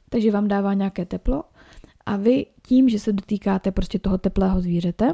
takže 0.08 0.30
vám 0.30 0.48
dává 0.48 0.74
nějaké 0.74 1.06
teplo. 1.06 1.44
A 2.06 2.16
vy 2.16 2.46
tím, 2.66 2.88
že 2.88 2.98
se 2.98 3.12
dotýkáte 3.12 3.72
prostě 3.72 3.98
toho 3.98 4.18
teplého 4.18 4.60
zvířete, 4.60 5.12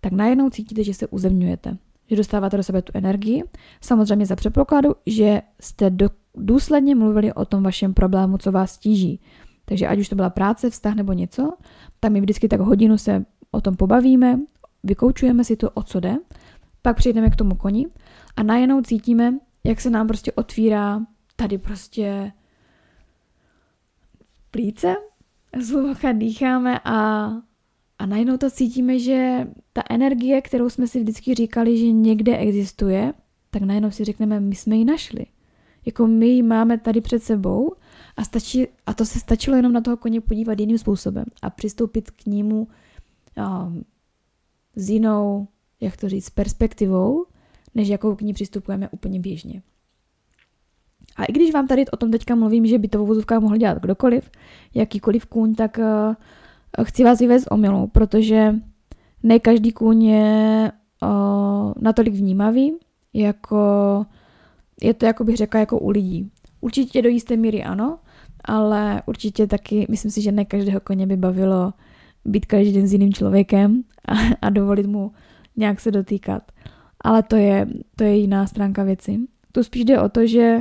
tak 0.00 0.12
najednou 0.12 0.50
cítíte, 0.50 0.84
že 0.84 0.94
se 0.94 1.06
uzemňujete, 1.06 1.76
že 2.10 2.16
dostáváte 2.16 2.56
do 2.56 2.62
sebe 2.62 2.82
tu 2.82 2.92
energii, 2.94 3.42
samozřejmě 3.80 4.26
za 4.26 4.36
předpokladu, 4.36 4.94
že 5.06 5.42
jste 5.60 5.90
do, 5.90 6.10
důsledně 6.34 6.94
mluvili 6.94 7.32
o 7.32 7.44
tom 7.44 7.62
vašem 7.62 7.94
problému, 7.94 8.38
co 8.38 8.52
vás 8.52 8.72
stíží. 8.72 9.20
Takže 9.64 9.86
ať 9.86 9.98
už 9.98 10.08
to 10.08 10.16
byla 10.16 10.30
práce, 10.30 10.70
vztah 10.70 10.94
nebo 10.94 11.12
něco, 11.12 11.52
tak 12.00 12.12
my 12.12 12.20
vždycky 12.20 12.48
tak 12.48 12.60
hodinu 12.60 12.98
se 12.98 13.24
o 13.50 13.60
tom 13.60 13.76
pobavíme, 13.76 14.38
vykoučujeme 14.84 15.44
si 15.44 15.56
to, 15.56 15.70
o 15.70 15.82
co 15.82 16.00
jde, 16.00 16.16
pak 16.88 16.96
přijdeme 16.96 17.30
k 17.30 17.36
tomu 17.36 17.54
koni 17.54 17.86
a 18.36 18.42
najednou 18.42 18.82
cítíme, 18.82 19.34
jak 19.64 19.80
se 19.80 19.90
nám 19.90 20.06
prostě 20.06 20.32
otvírá 20.32 21.00
tady 21.36 21.58
prostě 21.58 22.32
plíce, 24.50 24.96
zhluboka 25.58 26.12
dýcháme 26.12 26.80
a, 26.84 27.28
a 27.98 28.06
najednou 28.06 28.36
to 28.36 28.50
cítíme, 28.50 28.98
že 28.98 29.46
ta 29.72 29.82
energie, 29.90 30.40
kterou 30.40 30.70
jsme 30.70 30.86
si 30.86 31.00
vždycky 31.00 31.34
říkali, 31.34 31.78
že 31.78 31.92
někde 31.92 32.36
existuje, 32.36 33.12
tak 33.50 33.62
najednou 33.62 33.90
si 33.90 34.04
řekneme, 34.04 34.40
my 34.40 34.54
jsme 34.54 34.76
ji 34.76 34.84
našli. 34.84 35.26
Jako 35.86 36.06
my 36.06 36.26
ji 36.26 36.42
máme 36.42 36.78
tady 36.78 37.00
před 37.00 37.22
sebou 37.22 37.72
a, 38.16 38.24
stačí, 38.24 38.66
a 38.86 38.94
to 38.94 39.04
se 39.04 39.18
stačilo 39.18 39.56
jenom 39.56 39.72
na 39.72 39.80
toho 39.80 39.96
koně 39.96 40.20
podívat 40.20 40.60
jiným 40.60 40.78
způsobem 40.78 41.24
a 41.42 41.50
přistoupit 41.50 42.10
k 42.10 42.26
nímu 42.26 42.68
um, 43.36 43.84
s 44.76 44.90
jinou, 44.90 45.48
jak 45.80 45.96
to 45.96 46.08
říct, 46.08 46.30
perspektivou, 46.30 47.26
než 47.74 47.88
jakou 47.88 48.16
k 48.16 48.20
ní 48.20 48.32
přistupujeme 48.32 48.88
úplně 48.88 49.20
běžně. 49.20 49.62
A 51.16 51.24
i 51.24 51.32
když 51.32 51.52
vám 51.52 51.66
tady 51.66 51.86
o 51.86 51.96
tom 51.96 52.10
teďka 52.10 52.34
mluvím, 52.34 52.66
že 52.66 52.78
by 52.78 52.88
to 52.88 53.04
v 53.04 53.06
vozovkách 53.06 53.40
mohl 53.40 53.56
dělat 53.56 53.78
kdokoliv, 53.78 54.30
jakýkoliv 54.74 55.26
kůň, 55.26 55.54
tak 55.54 55.78
uh, 55.78 56.84
chci 56.84 57.04
vás 57.04 57.18
vyvést 57.18 57.46
omylou, 57.50 57.86
protože 57.86 58.54
ne 59.22 59.38
každý 59.38 59.72
kůň 59.72 60.02
je 60.02 60.72
uh, 61.02 61.72
natolik 61.80 62.14
vnímavý, 62.14 62.72
jako 63.14 63.58
je 64.82 64.94
to, 64.94 65.06
jako 65.06 65.24
bych 65.24 65.36
řekla, 65.36 65.60
jako 65.60 65.78
u 65.78 65.90
lidí. 65.90 66.30
Určitě 66.60 67.02
do 67.02 67.08
jisté 67.08 67.36
míry 67.36 67.64
ano, 67.64 67.98
ale 68.44 69.02
určitě 69.06 69.46
taky, 69.46 69.86
myslím 69.90 70.10
si, 70.10 70.22
že 70.22 70.32
ne 70.32 70.44
každého 70.44 70.80
koně 70.80 71.06
by 71.06 71.16
bavilo 71.16 71.72
být 72.24 72.46
každý 72.46 72.72
den 72.72 72.86
s 72.86 72.92
jiným 72.92 73.12
člověkem 73.12 73.82
a, 74.08 74.12
a 74.42 74.50
dovolit 74.50 74.86
mu 74.86 75.12
nějak 75.58 75.80
se 75.80 75.90
dotýkat. 75.90 76.52
Ale 77.00 77.22
to 77.22 77.36
je, 77.36 77.66
to 77.96 78.04
je 78.04 78.16
jiná 78.16 78.46
stránka 78.46 78.84
věci. 78.84 79.18
Tu 79.52 79.62
spíš 79.62 79.84
jde 79.84 80.00
o 80.00 80.08
to, 80.08 80.26
že 80.26 80.58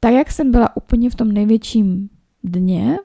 tak, 0.00 0.12
jak 0.12 0.32
jsem 0.32 0.50
byla 0.50 0.76
úplně 0.76 1.10
v 1.10 1.14
tom 1.14 1.32
největším 1.32 2.08
dně, 2.44 2.96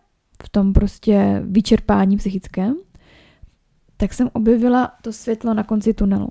v 0.44 0.50
tom 0.50 0.74
prostě 0.74 1.42
vyčerpání 1.46 2.18
psychickém, 2.18 2.76
tak 3.98 4.14
jsem 4.14 4.30
objevila 4.34 4.92
to 5.02 5.14
světlo 5.14 5.54
na 5.54 5.64
konci 5.64 5.94
tunelu. 5.94 6.30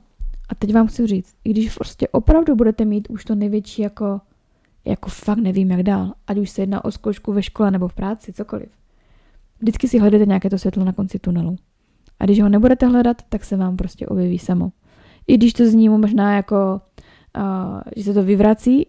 A 0.49 0.55
teď 0.55 0.75
vám 0.75 0.87
chci 0.87 1.07
říct, 1.07 1.35
i 1.45 1.51
když 1.51 1.75
prostě 1.75 2.09
opravdu 2.09 2.57
budete 2.57 2.85
mít 2.85 3.11
už 3.11 3.25
to 3.25 3.35
největší 3.35 3.83
jako, 3.83 4.21
jako 4.85 5.11
fakt 5.11 5.39
nevím 5.39 5.71
jak 5.71 5.83
dál, 5.83 6.13
ať 6.27 6.39
už 6.39 6.51
se 6.51 6.63
jedná 6.63 6.85
o 6.85 6.91
zkoušku 6.91 7.33
ve 7.33 7.43
škole 7.43 7.71
nebo 7.71 7.89
v 7.89 7.95
práci, 7.95 8.33
cokoliv. 8.33 8.69
Vždycky 9.61 9.89
si 9.89 9.99
hledete 9.99 10.27
nějaké 10.27 10.51
to 10.51 10.59
světlo 10.59 10.85
na 10.85 10.93
konci 10.93 11.19
tunelu. 11.19 11.57
A 12.21 12.25
když 12.25 12.43
ho 12.43 12.49
nebudete 12.49 12.87
hledat, 12.87 13.23
tak 13.29 13.45
se 13.45 13.57
vám 13.57 13.77
prostě 13.77 14.07
objeví 14.07 14.39
samo. 14.39 14.73
I 15.27 15.37
když 15.37 15.53
to 15.53 15.67
zní 15.67 15.89
možná 15.89 16.37
jako, 16.37 16.81
uh, 17.37 17.81
že 17.97 18.05
se 18.05 18.15
to 18.15 18.23
vyvrací, 18.23 18.87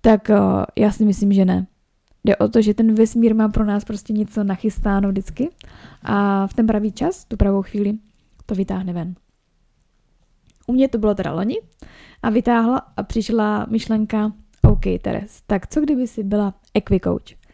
tak 0.00 0.30
uh, 0.30 0.64
já 0.76 0.90
si 0.90 1.04
myslím, 1.04 1.32
že 1.32 1.44
ne. 1.44 1.66
Jde 2.24 2.36
o 2.36 2.48
to, 2.48 2.62
že 2.62 2.74
ten 2.74 2.94
vesmír 2.94 3.34
má 3.34 3.48
pro 3.48 3.64
nás 3.64 3.84
prostě 3.84 4.12
něco 4.12 4.44
nachystáno 4.44 5.08
vždycky 5.08 5.50
a 6.02 6.46
v 6.46 6.54
ten 6.54 6.66
pravý 6.66 6.92
čas, 6.92 7.24
tu 7.24 7.36
pravou 7.36 7.62
chvíli, 7.62 7.92
to 8.46 8.54
vytáhne 8.54 8.92
ven. 8.92 9.14
U 10.66 10.72
mě 10.72 10.88
to 10.88 10.98
bylo 10.98 11.14
teda 11.14 11.32
loni 11.32 11.56
a 12.22 12.30
vytáhla 12.30 12.82
a 12.96 13.02
přišla 13.02 13.66
myšlenka, 13.70 14.32
OK, 14.62 14.84
Teres, 15.02 15.42
tak 15.46 15.66
co 15.66 15.80
kdyby 15.80 16.06
si 16.06 16.22
byla 16.22 16.54
equicoach? 16.74 17.44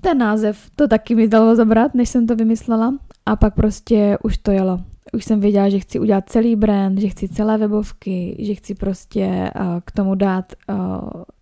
Ten 0.00 0.18
název 0.18 0.70
to 0.76 0.88
taky 0.88 1.14
mi 1.14 1.28
dalo 1.28 1.56
zabrat, 1.56 1.94
než 1.94 2.08
jsem 2.08 2.26
to 2.26 2.36
vymyslela 2.36 2.98
a 3.28 3.36
pak 3.36 3.54
prostě 3.54 4.18
už 4.22 4.38
to 4.38 4.50
jelo. 4.50 4.80
Už 5.12 5.24
jsem 5.24 5.40
věděla, 5.40 5.68
že 5.68 5.78
chci 5.78 6.00
udělat 6.00 6.30
celý 6.30 6.56
brand, 6.56 6.98
že 6.98 7.08
chci 7.08 7.28
celé 7.28 7.58
webovky, 7.58 8.36
že 8.38 8.54
chci 8.54 8.74
prostě 8.74 9.50
uh, 9.60 9.66
k 9.84 9.92
tomu 9.92 10.14
dát 10.14 10.52
uh, 10.68 10.76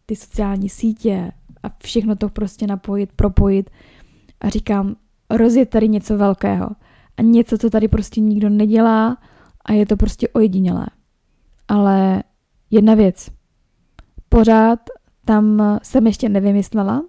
ty 0.06 0.16
sociální 0.16 0.68
sítě 0.68 1.32
a 1.62 1.68
všechno 1.82 2.16
to 2.16 2.28
prostě 2.28 2.66
napojit, 2.66 3.12
propojit. 3.16 3.70
A 4.40 4.48
říkám, 4.48 4.96
rozjet 5.30 5.70
tady 5.70 5.88
něco 5.88 6.18
velkého. 6.18 6.68
A 7.16 7.22
něco, 7.22 7.58
co 7.58 7.70
tady 7.70 7.88
prostě 7.88 8.20
nikdo 8.20 8.48
nedělá 8.48 9.18
a 9.64 9.72
je 9.72 9.86
to 9.86 9.96
prostě 9.96 10.28
ojedinělé. 10.28 10.86
Ale 11.68 12.22
jedna 12.70 12.94
věc. 12.94 13.30
Pořád 14.28 14.80
tam 15.24 15.78
jsem 15.82 16.06
ještě 16.06 16.28
nevymyslela, 16.28 17.02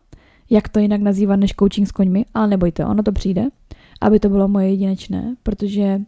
jak 0.50 0.70
to 0.70 0.80
jinak 0.80 1.02
nazývat 1.02 1.40
než 1.40 1.54
coaching 1.60 1.88
s 1.88 1.92
koňmi, 1.92 2.26
ale 2.34 2.48
nebojte, 2.48 2.86
ono 2.86 3.04
to 3.04 3.12
přijde, 3.12 3.48
aby 4.02 4.20
to 4.20 4.30
bylo 4.30 4.48
moje 4.48 4.70
jedinečné, 4.70 5.36
protože 5.44 6.02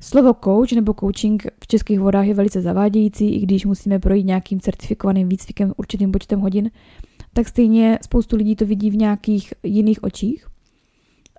slovo 0.00 0.34
coach 0.44 0.72
nebo 0.72 0.94
coaching 1.00 1.46
v 1.64 1.66
českých 1.66 2.00
vodách 2.00 2.26
je 2.26 2.34
velice 2.34 2.60
zavádějící, 2.60 3.34
i 3.34 3.40
když 3.40 3.66
musíme 3.66 3.98
projít 3.98 4.26
nějakým 4.26 4.60
certifikovaným 4.60 5.28
výcvikem 5.28 5.72
určitým 5.76 6.12
počtem 6.12 6.40
hodin, 6.40 6.70
tak 7.32 7.48
stejně 7.48 7.98
spoustu 8.02 8.36
lidí 8.36 8.56
to 8.56 8.66
vidí 8.66 8.90
v 8.90 8.96
nějakých 8.96 9.54
jiných 9.62 10.02
očích. 10.02 10.46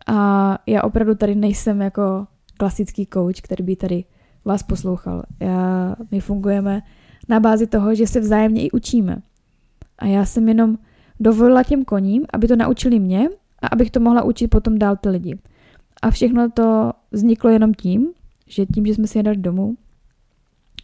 A 0.07 0.57
já 0.67 0.83
opravdu 0.83 1.15
tady 1.15 1.35
nejsem 1.35 1.81
jako 1.81 2.27
klasický 2.57 3.07
coach, 3.13 3.41
který 3.41 3.63
by 3.63 3.75
tady 3.75 4.03
vás 4.45 4.63
poslouchal. 4.63 5.23
Já, 5.39 5.95
my 6.11 6.19
fungujeme 6.19 6.81
na 7.29 7.39
bázi 7.39 7.67
toho, 7.67 7.95
že 7.95 8.07
se 8.07 8.19
vzájemně 8.19 8.65
i 8.65 8.71
učíme. 8.71 9.21
A 9.99 10.05
já 10.05 10.25
jsem 10.25 10.47
jenom 10.47 10.77
dovolila 11.19 11.63
těm 11.63 11.85
koním, 11.85 12.25
aby 12.33 12.47
to 12.47 12.55
naučili 12.55 12.99
mě 12.99 13.29
a 13.61 13.67
abych 13.67 13.91
to 13.91 13.99
mohla 13.99 14.23
učit 14.23 14.47
potom 14.47 14.77
dál 14.77 14.95
ty 14.95 15.09
lidi. 15.09 15.39
A 16.01 16.11
všechno 16.11 16.51
to 16.51 16.91
vzniklo 17.11 17.49
jenom 17.49 17.73
tím, 17.73 18.07
že 18.47 18.65
tím, 18.65 18.85
že 18.85 18.93
jsme 18.93 19.07
si 19.07 19.19
je 19.19 19.23
dali 19.23 19.37
domů, 19.37 19.77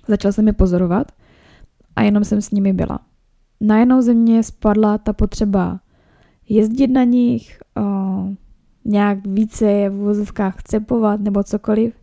začala 0.07 0.31
jsem 0.31 0.47
je 0.47 0.53
pozorovat 0.53 1.11
a 1.95 2.01
jenom 2.01 2.23
jsem 2.23 2.41
s 2.41 2.51
nimi 2.51 2.73
byla. 2.73 2.99
Najednou 3.61 4.01
ze 4.01 4.13
mě 4.13 4.43
spadla 4.43 4.97
ta 4.97 5.13
potřeba 5.13 5.79
jezdit 6.49 6.87
na 6.87 7.03
nich, 7.03 7.59
o, 7.77 7.81
nějak 8.85 9.27
více 9.27 9.65
je 9.65 9.89
v 9.89 9.95
vozovkách 9.95 10.63
cepovat 10.63 11.19
nebo 11.19 11.43
cokoliv, 11.43 11.93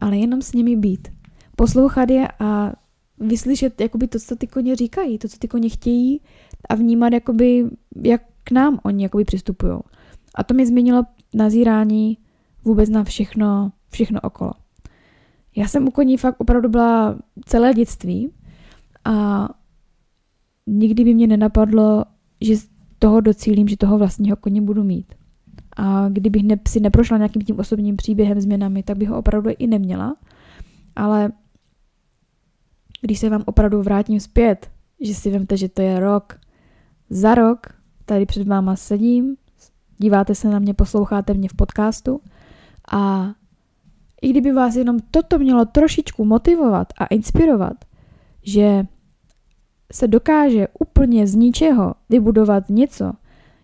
ale 0.00 0.16
jenom 0.16 0.42
s 0.42 0.52
nimi 0.52 0.76
být. 0.76 1.08
Poslouchat 1.56 2.10
je 2.10 2.28
a 2.40 2.72
vyslyšet 3.18 3.80
jakoby 3.80 4.08
to, 4.08 4.18
co 4.18 4.36
ty 4.36 4.46
koně 4.46 4.76
říkají, 4.76 5.18
to, 5.18 5.28
co 5.28 5.38
ty 5.38 5.48
koně 5.48 5.68
chtějí 5.68 6.20
a 6.68 6.74
vnímat, 6.74 7.12
jakoby, 7.12 7.64
jak 8.02 8.22
k 8.44 8.50
nám 8.50 8.78
oni 8.82 9.02
jakoby 9.02 9.24
přistupují. 9.24 9.78
A 10.34 10.44
to 10.44 10.54
mi 10.54 10.66
změnilo 10.66 11.02
nazírání 11.34 12.18
vůbec 12.64 12.90
na 12.90 13.04
všechno, 13.04 13.72
všechno 13.90 14.20
okolo. 14.20 14.52
Já 15.56 15.68
jsem 15.68 15.88
u 15.88 15.90
koní 15.90 16.16
fakt 16.16 16.40
opravdu 16.40 16.68
byla 16.68 17.18
celé 17.44 17.74
dětství 17.74 18.32
a 19.04 19.48
nikdy 20.66 21.04
by 21.04 21.14
mě 21.14 21.26
nenapadlo, 21.26 22.04
že 22.40 22.54
toho 22.98 23.20
docílím, 23.20 23.68
že 23.68 23.76
toho 23.76 23.98
vlastního 23.98 24.36
koně 24.36 24.62
budu 24.62 24.84
mít. 24.84 25.14
A 25.76 26.08
kdybych 26.08 26.42
ne, 26.42 26.56
si 26.68 26.80
neprošla 26.80 27.16
nějakým 27.16 27.42
tím 27.42 27.58
osobním 27.58 27.96
příběhem, 27.96 28.40
změnami, 28.40 28.82
tak 28.82 28.98
bych 28.98 29.08
ho 29.08 29.18
opravdu 29.18 29.50
i 29.58 29.66
neměla. 29.66 30.16
Ale 30.96 31.32
když 33.00 33.18
se 33.18 33.30
vám 33.30 33.42
opravdu 33.46 33.82
vrátím 33.82 34.20
zpět, 34.20 34.70
že 35.00 35.14
si 35.14 35.30
vemte, 35.30 35.56
že 35.56 35.68
to 35.68 35.82
je 35.82 36.00
rok, 36.00 36.40
za 37.10 37.34
rok 37.34 37.66
tady 38.04 38.26
před 38.26 38.48
váma 38.48 38.76
sedím, 38.76 39.36
díváte 39.98 40.34
se 40.34 40.48
na 40.48 40.58
mě, 40.58 40.74
posloucháte 40.74 41.34
mě 41.34 41.48
v 41.48 41.54
podcastu 41.54 42.20
a 42.92 43.32
i 44.22 44.30
kdyby 44.30 44.52
vás 44.52 44.76
jenom 44.76 44.96
toto 45.10 45.38
mělo 45.38 45.64
trošičku 45.64 46.24
motivovat 46.24 46.92
a 46.98 47.06
inspirovat, 47.06 47.76
že 48.42 48.86
se 49.92 50.08
dokáže 50.08 50.68
úplně 50.80 51.26
z 51.26 51.34
ničeho 51.34 51.94
vybudovat 52.08 52.68
něco 52.68 53.12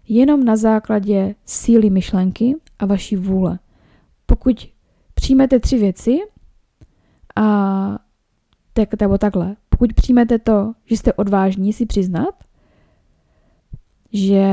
jenom 0.09 0.45
na 0.45 0.57
základě 0.57 1.35
síly 1.45 1.91
myšlenky 1.91 2.55
a 2.79 2.87
vaší 2.87 3.17
vůle. 3.17 3.59
Pokud 4.27 4.69
přijmete 5.15 5.61
tři 5.61 5.79
věci 5.79 6.19
a 7.37 7.99
tak, 8.73 9.01
nebo 9.01 9.19
takhle, 9.19 9.57
pokud 9.69 9.93
přijmete 9.93 10.39
to, 10.39 10.73
že 10.85 10.97
jste 10.97 11.13
odvážní 11.13 11.73
si 11.73 11.87
přiznat, 11.87 12.35
že 14.13 14.47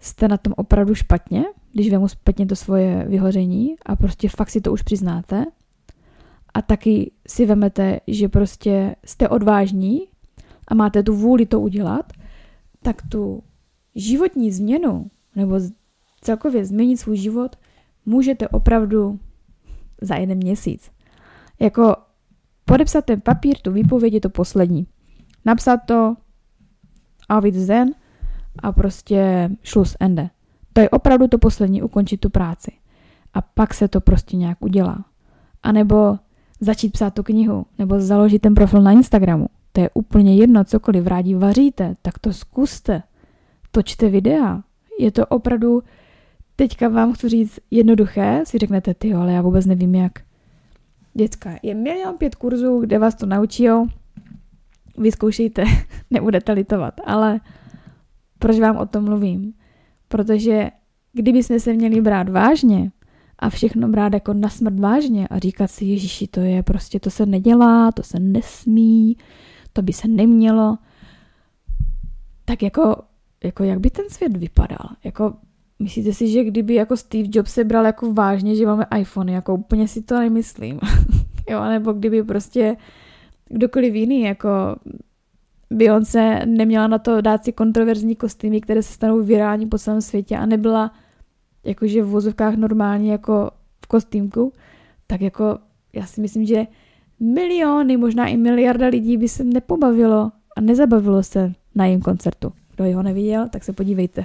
jste 0.00 0.28
na 0.28 0.36
tom 0.36 0.54
opravdu 0.56 0.94
špatně, 0.94 1.44
když 1.72 1.90
vemu 1.90 2.08
zpětně 2.08 2.46
to 2.46 2.56
svoje 2.56 3.04
vyhoření 3.08 3.76
a 3.86 3.96
prostě 3.96 4.28
fakt 4.28 4.50
si 4.50 4.60
to 4.60 4.72
už 4.72 4.82
přiznáte 4.82 5.44
a 6.54 6.62
taky 6.62 7.12
si 7.28 7.46
vemete, 7.46 8.00
že 8.06 8.28
prostě 8.28 8.96
jste 9.04 9.28
odvážní 9.28 10.00
a 10.68 10.74
máte 10.74 11.02
tu 11.02 11.16
vůli 11.16 11.46
to 11.46 11.60
udělat, 11.60 12.12
tak 12.82 13.02
tu 13.08 13.42
životní 13.94 14.52
změnu 14.52 15.10
nebo 15.36 15.60
celkově 16.20 16.64
změnit 16.64 16.96
svůj 16.96 17.16
život 17.16 17.56
můžete 18.06 18.48
opravdu 18.48 19.18
za 20.00 20.14
jeden 20.14 20.38
měsíc. 20.38 20.90
Jako 21.60 21.96
podepsat 22.64 23.04
ten 23.04 23.20
papír, 23.20 23.56
tu 23.58 23.72
výpověď 23.72 24.14
je 24.14 24.20
to 24.20 24.30
poslední. 24.30 24.86
Napsat 25.44 25.76
to 25.86 26.16
a 27.28 27.40
zen 27.50 27.94
a 28.58 28.72
prostě 28.72 29.50
šlus 29.62 29.96
ende. 30.00 30.30
To 30.72 30.80
je 30.80 30.90
opravdu 30.90 31.28
to 31.28 31.38
poslední, 31.38 31.82
ukončit 31.82 32.16
tu 32.16 32.30
práci. 32.30 32.72
A 33.34 33.42
pak 33.42 33.74
se 33.74 33.88
to 33.88 34.00
prostě 34.00 34.36
nějak 34.36 34.58
udělá. 34.60 35.04
A 35.62 35.72
nebo 35.72 36.18
začít 36.60 36.92
psát 36.92 37.14
tu 37.14 37.22
knihu, 37.22 37.66
nebo 37.78 38.00
založit 38.00 38.38
ten 38.38 38.54
profil 38.54 38.82
na 38.82 38.92
Instagramu. 38.92 39.46
To 39.72 39.80
je 39.80 39.90
úplně 39.94 40.36
jedno, 40.36 40.64
cokoliv 40.64 41.06
rádi 41.06 41.34
vaříte, 41.34 41.96
tak 42.02 42.18
to 42.18 42.32
zkuste. 42.32 43.02
Točte 43.70 44.08
videa. 44.08 44.62
Je 45.00 45.10
to 45.10 45.26
opravdu, 45.26 45.82
teďka 46.56 46.88
vám 46.88 47.12
chci 47.12 47.28
říct 47.28 47.60
jednoduché, 47.70 48.42
si 48.46 48.58
řeknete, 48.58 48.94
ty 48.94 49.14
ale 49.14 49.32
já 49.32 49.42
vůbec 49.42 49.66
nevím 49.66 49.94
jak. 49.94 50.12
Děcka, 51.14 51.50
je 51.62 51.74
milion 51.74 52.16
pět 52.16 52.34
kurzů, 52.34 52.80
kde 52.80 52.98
vás 52.98 53.14
to 53.14 53.26
naučí, 53.26 53.68
vyzkoušejte, 54.98 55.64
nebudete 56.10 56.52
litovat, 56.52 56.94
ale 57.06 57.40
proč 58.38 58.58
vám 58.58 58.76
o 58.76 58.86
tom 58.86 59.04
mluvím? 59.04 59.52
Protože 60.08 60.70
kdyby 61.12 61.42
jsme 61.42 61.60
se 61.60 61.72
měli 61.72 62.00
brát 62.00 62.28
vážně 62.28 62.90
a 63.38 63.50
všechno 63.50 63.88
brát 63.88 64.14
jako 64.14 64.34
na 64.34 64.48
smrt 64.48 64.80
vážně 64.80 65.28
a 65.28 65.38
říkat 65.38 65.70
si, 65.70 65.84
Ježíši, 65.84 66.26
to 66.26 66.40
je 66.40 66.62
prostě, 66.62 67.00
to 67.00 67.10
se 67.10 67.26
nedělá, 67.26 67.92
to 67.92 68.02
se 68.02 68.18
nesmí, 68.20 69.16
to 69.72 69.82
by 69.82 69.92
se 69.92 70.08
nemělo, 70.08 70.78
tak 72.44 72.62
jako, 72.62 72.96
jako 73.44 73.64
jak 73.64 73.80
by 73.80 73.90
ten 73.90 74.04
svět 74.10 74.36
vypadal? 74.36 74.88
Jako, 75.04 75.34
myslíte 75.78 76.12
si, 76.12 76.28
že 76.28 76.44
kdyby 76.44 76.74
jako 76.74 76.96
Steve 76.96 77.28
Jobs 77.32 77.52
se 77.52 77.64
bral 77.64 77.84
jako 77.84 78.12
vážně, 78.12 78.56
že 78.56 78.66
máme 78.66 78.86
iPhone, 78.98 79.32
jako 79.32 79.54
úplně 79.54 79.88
si 79.88 80.02
to 80.02 80.18
nemyslím. 80.18 80.80
jo, 81.50 81.64
nebo 81.64 81.92
kdyby 81.92 82.22
prostě 82.22 82.76
kdokoliv 83.48 83.94
jiný, 83.94 84.22
jako 84.22 84.48
Beyoncé 85.70 86.46
neměla 86.46 86.86
na 86.86 86.98
to 86.98 87.20
dát 87.20 87.44
si 87.44 87.52
kontroverzní 87.52 88.16
kostýmy, 88.16 88.60
které 88.60 88.82
se 88.82 88.92
stanou 88.92 89.22
virální 89.22 89.66
po 89.66 89.78
celém 89.78 90.00
světě 90.00 90.36
a 90.36 90.46
nebyla 90.46 90.92
jakože 91.64 92.02
v 92.02 92.08
vozovkách 92.08 92.54
normálně 92.54 93.12
jako 93.12 93.50
v 93.84 93.86
kostýmku, 93.86 94.52
tak 95.06 95.20
jako 95.20 95.58
já 95.92 96.06
si 96.06 96.20
myslím, 96.20 96.44
že 96.44 96.66
miliony, 97.20 97.96
možná 97.96 98.26
i 98.26 98.36
miliarda 98.36 98.86
lidí 98.86 99.16
by 99.16 99.28
se 99.28 99.44
nepobavilo 99.44 100.32
a 100.56 100.60
nezabavilo 100.60 101.22
se 101.22 101.52
na 101.74 101.84
jejím 101.84 102.00
koncertu. 102.00 102.52
Kdo 102.74 102.84
jeho 102.84 103.02
neviděl, 103.02 103.48
tak 103.48 103.64
se 103.64 103.72
podívejte. 103.72 104.24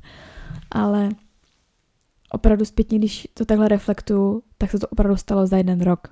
Ale 0.70 1.08
opravdu 2.30 2.64
zpětně, 2.64 2.98
když 2.98 3.28
to 3.34 3.44
takhle 3.44 3.68
reflektuju, 3.68 4.42
tak 4.58 4.70
se 4.70 4.78
to 4.78 4.88
opravdu 4.88 5.16
stalo 5.16 5.46
za 5.46 5.56
jeden 5.56 5.80
rok. 5.80 6.08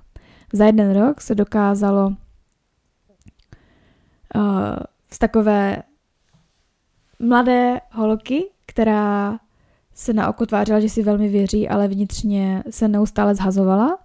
Za 0.53 0.65
jeden 0.65 0.93
rok 0.93 1.21
se 1.21 1.35
dokázalo 1.35 2.15
uh, 4.35 4.41
z 5.11 5.19
takové 5.19 5.83
mladé 7.19 7.79
holky, 7.91 8.45
která 8.65 9.39
se 9.93 10.13
na 10.13 10.29
oko 10.29 10.45
tvářila, 10.45 10.79
že 10.79 10.89
si 10.89 11.03
velmi 11.03 11.29
věří, 11.29 11.69
ale 11.69 11.87
vnitřně 11.87 12.63
se 12.69 12.87
neustále 12.87 13.35
zhazovala 13.35 13.97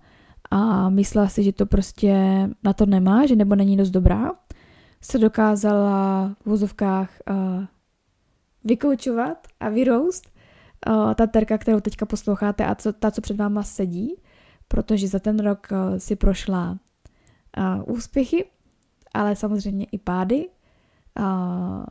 a 0.50 0.88
myslela 0.88 1.28
si, 1.28 1.42
že 1.42 1.52
to 1.52 1.66
prostě 1.66 2.14
na 2.62 2.72
to 2.72 2.87
nemá, 2.87 3.26
že 3.26 3.37
nebo 3.37 3.54
není 3.54 3.76
dost 3.76 3.90
dobrá, 3.90 4.30
se 5.00 5.18
dokázala 5.18 6.30
v 6.40 6.46
vozovkách 6.46 7.11
uh, 7.30 7.64
vykoučovat 8.64 9.46
a 9.61 9.68
vyroust 9.68 10.30
uh, 10.88 11.14
ta 11.14 11.26
terka, 11.26 11.59
kterou 11.59 11.80
teďka 11.80 12.06
posloucháte 12.06 12.66
a 12.66 12.74
co, 12.74 12.92
ta, 12.92 13.11
co 13.11 13.20
před 13.20 13.37
váma 13.37 13.62
sedí, 13.62 14.16
protože 14.68 15.09
za 15.09 15.18
ten 15.18 15.38
rok 15.38 15.68
uh, 15.72 15.98
si 15.98 16.16
prošla 16.16 16.78
uh, 17.59 17.94
úspěchy, 17.94 18.44
ale 19.14 19.37
samozřejmě 19.37 19.87
i 19.92 19.99
pády, 19.99 20.49
uh, 21.18 21.85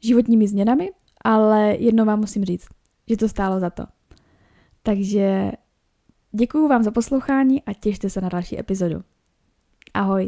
životními 0.00 0.48
změnami, 0.48 0.90
ale 1.24 1.76
jedno 1.76 2.04
vám 2.04 2.20
musím 2.20 2.44
říct, 2.44 2.68
že 3.08 3.16
to 3.16 3.28
stálo 3.28 3.60
za 3.60 3.70
to. 3.70 3.84
Takže 4.82 5.52
děkuji 6.32 6.68
vám 6.68 6.82
za 6.82 6.90
poslouchání 6.90 7.62
a 7.62 7.72
těšte 7.72 8.10
se 8.10 8.20
na 8.20 8.28
další 8.28 8.58
epizodu. 8.58 9.02
Ahoj! 9.94 10.26